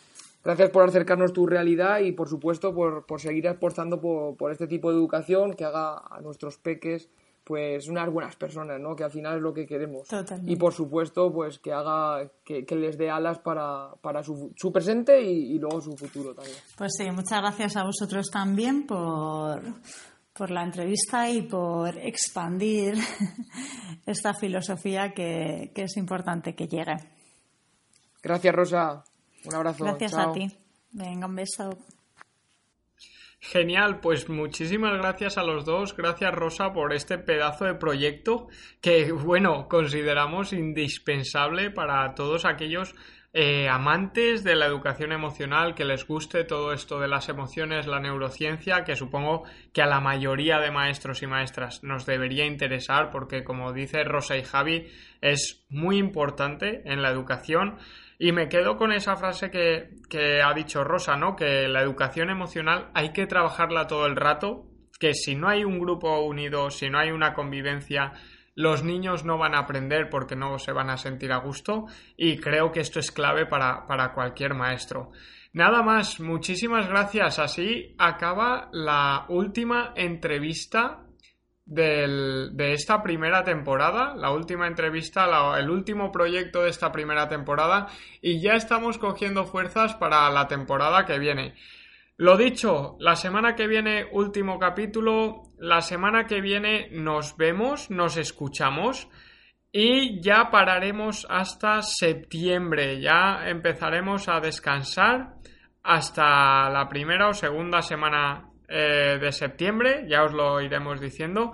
Gracias 0.45 0.71
por 0.71 0.89
acercarnos 0.89 1.33
tu 1.33 1.47
realidad 1.47 2.01
y, 2.01 2.13
por 2.13 2.29
supuesto, 2.29 2.75
por, 2.75 3.05
por 3.07 3.21
seguir 3.21 3.47
esforzando 3.47 4.01
por, 4.01 4.37
por, 4.37 4.53
este 4.53 4.67
tipo 4.67 4.91
de 4.91 4.97
educación 4.97 5.55
que 5.55 5.65
haga 5.65 5.99
a 5.99 6.21
nuestros 6.21 6.59
peques 6.59 7.09
pues 7.49 7.89
unas 7.89 8.13
buenas 8.13 8.37
personas, 8.37 8.79
¿no? 8.79 8.95
Que 8.95 9.05
al 9.05 9.11
final 9.11 9.37
es 9.37 9.43
lo 9.43 9.55
que 9.55 9.65
queremos. 9.67 10.07
Totalmente. 10.07 10.53
Y 10.53 10.57
por 10.57 10.75
supuesto, 10.75 11.33
pues 11.33 11.59
que 11.59 11.73
haga, 11.73 12.31
que, 12.45 12.67
que 12.67 12.77
les 12.77 12.99
dé 12.99 13.09
alas 13.09 13.39
para, 13.39 13.95
para 14.03 14.23
su, 14.23 14.53
su, 14.55 14.71
presente 14.71 15.23
y, 15.23 15.55
y 15.55 15.59
luego 15.59 15.81
su 15.81 15.97
futuro 15.97 16.35
también. 16.35 16.59
Pues 16.77 16.93
sí, 16.99 17.11
muchas 17.11 17.41
gracias 17.41 17.77
a 17.79 17.85
vosotros 17.85 18.27
también 18.31 18.87
por 18.87 19.63
por 20.39 20.53
la 20.53 20.63
entrevista 20.63 21.29
y 21.29 21.43
por 21.43 21.99
expandir 21.99 22.95
esta 24.07 24.33
filosofía 24.33 25.13
que, 25.13 25.73
es 25.75 25.97
importante 25.97 26.55
que 26.55 26.69
llegue. 26.69 26.97
Gracias, 28.23 28.55
Rosa. 28.55 29.05
Un 29.45 29.55
abrazo. 29.55 29.85
Gracias 29.85 30.15
a 30.15 30.33
ti. 30.33 30.49
Venga, 30.93 31.27
un 31.27 31.35
beso. 31.35 31.77
Genial, 33.41 34.01
pues 34.01 34.29
muchísimas 34.29 34.99
gracias 34.99 35.39
a 35.39 35.45
los 35.45 35.65
dos, 35.65 35.97
gracias 35.97 36.35
Rosa 36.35 36.73
por 36.73 36.93
este 36.93 37.19
pedazo 37.19 37.67
de 37.67 37.77
proyecto 37.77 38.49
que, 38.81 39.13
bueno, 39.13 39.69
consideramos 39.69 40.53
indispensable 40.53 41.71
para 41.71 42.15
todos 42.17 42.45
aquellos 42.45 42.97
eh, 43.35 43.69
amantes 43.69 44.43
de 44.43 44.57
la 44.57 44.65
educación 44.65 45.13
emocional, 45.13 45.75
que 45.75 45.85
les 45.85 46.07
guste 46.07 46.45
todo 46.45 46.73
esto 46.73 46.99
de 46.99 47.09
las 47.09 47.29
emociones, 47.29 47.87
la 47.87 48.01
neurociencia, 48.01 48.85
que 48.85 48.97
supongo 48.97 49.45
que 49.75 49.83
a 49.83 49.87
la 49.87 50.01
mayoría 50.01 50.59
de 50.61 50.71
maestros 50.71 51.23
y 51.23 51.27
maestras 51.27 51.85
nos 51.85 52.07
debería 52.07 52.47
interesar 52.47 53.11
porque, 53.11 53.45
como 53.45 53.73
dice 53.75 54.03
Rosa 54.05 54.39
y 54.39 54.45
Javi, 54.45 54.89
es 55.21 55.67
muy 55.69 55.99
importante 55.99 56.83
en 56.87 57.03
la 57.03 57.11
educación. 57.11 57.77
Y 58.19 58.33
me 58.33 58.49
quedo 58.49 58.77
con 58.77 58.93
esa 58.93 59.15
frase 59.17 59.51
que, 59.51 59.91
que 60.09 60.43
ha 60.43 60.53
dicho 60.55 60.83
Rosa, 60.83 61.17
¿no? 61.17 61.37
Que 61.37 61.69
la 61.69 61.83
educación 61.83 62.31
emocional 62.31 62.91
hay 62.95 63.13
que 63.13 63.27
trabajarla 63.27 63.87
todo 63.87 64.07
el 64.07 64.17
rato, 64.17 64.67
que 64.99 65.13
si 65.15 65.37
no 65.37 65.49
hay 65.49 65.65
un 65.65 65.79
grupo 65.79 66.21
unido, 66.23 66.71
si 66.71 66.89
no 66.91 66.99
hay 66.99 67.11
una 67.11 67.35
convivencia, 67.35 68.15
los 68.59 68.83
niños 68.83 69.25
no 69.25 69.39
van 69.39 69.55
a 69.55 69.61
aprender 69.61 70.11
porque 70.11 70.35
no 70.35 70.59
se 70.59 70.73
van 70.73 70.91
a 70.91 70.97
sentir 70.97 71.31
a 71.31 71.37
gusto 71.37 71.87
y 72.17 72.39
creo 72.39 72.73
que 72.73 72.81
esto 72.81 72.99
es 72.99 73.13
clave 73.13 73.47
para, 73.47 74.13
cualquier 74.13 74.55
maestro. 74.55 75.13
Nada 75.53 75.85
más, 75.85 76.19
muchísimas 76.19 76.89
gracias. 76.89 77.39
Así 77.39 77.95
acaba 77.99 78.69
la 78.73 79.27
última 79.29 79.93
entrevista 79.95 81.05
de 81.67 82.73
esta 82.73 83.01
primera 83.01 83.45
temporada, 83.45 84.17
la 84.17 84.33
última 84.33 84.67
entrevista, 84.67 85.29
el 85.57 85.71
último 85.71 86.11
proyecto 86.11 86.65
de 86.65 86.71
esta 86.71 86.91
primera 86.91 87.29
temporada 87.29 87.87
y 88.21 88.43
ya 88.43 88.55
estamos 88.55 88.99
cogiendo 88.99 89.45
fuerzas 89.45 89.95
para 89.95 90.29
la 90.31 90.49
temporada 90.49 91.07
que 91.07 91.21
viene. 91.21 91.55
Lo 92.21 92.37
dicho, 92.37 92.97
la 92.99 93.15
semana 93.15 93.55
que 93.55 93.69
viene 93.69 94.05
último 94.11 94.59
capítulo, 94.59 95.53
la 95.57 95.81
semana 95.81 96.27
que 96.27 96.41
viene 96.41 96.89
nos 96.91 97.37
vemos, 97.37 97.93
nos 97.93 98.17
escuchamos 98.17 99.09
y 99.71 100.21
ya 100.21 100.51
pararemos 100.51 101.29
hasta 101.31 101.81
septiembre, 101.81 103.01
ya 103.01 103.49
empezaremos 103.49 104.29
a 104.29 104.41
descansar 104.41 105.37
hasta 105.85 106.69
la 106.71 106.89
primera 106.89 107.29
o 107.29 107.35
segunda 107.35 107.83
semana 107.83 108.51
eh, 108.67 109.19
de 109.21 109.31
septiembre, 109.31 110.05
ya 110.09 110.25
os 110.25 110.33
lo 110.33 110.61
iremos 110.61 111.01
diciendo. 111.01 111.53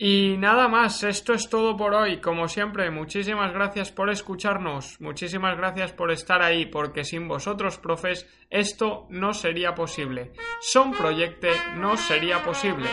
Y 0.00 0.36
nada 0.38 0.68
más, 0.68 1.02
esto 1.02 1.32
es 1.32 1.50
todo 1.50 1.76
por 1.76 1.92
hoy. 1.92 2.20
Como 2.20 2.46
siempre, 2.46 2.88
muchísimas 2.88 3.52
gracias 3.52 3.90
por 3.90 4.10
escucharnos, 4.10 5.00
muchísimas 5.00 5.56
gracias 5.56 5.92
por 5.92 6.12
estar 6.12 6.40
ahí, 6.40 6.66
porque 6.66 7.02
sin 7.02 7.26
vosotros, 7.26 7.78
profes, 7.78 8.24
esto 8.48 9.08
no 9.10 9.34
sería 9.34 9.74
posible. 9.74 10.32
Son 10.60 10.92
Proyecte 10.92 11.50
no 11.74 11.96
sería 11.96 12.44
posible. 12.44 12.88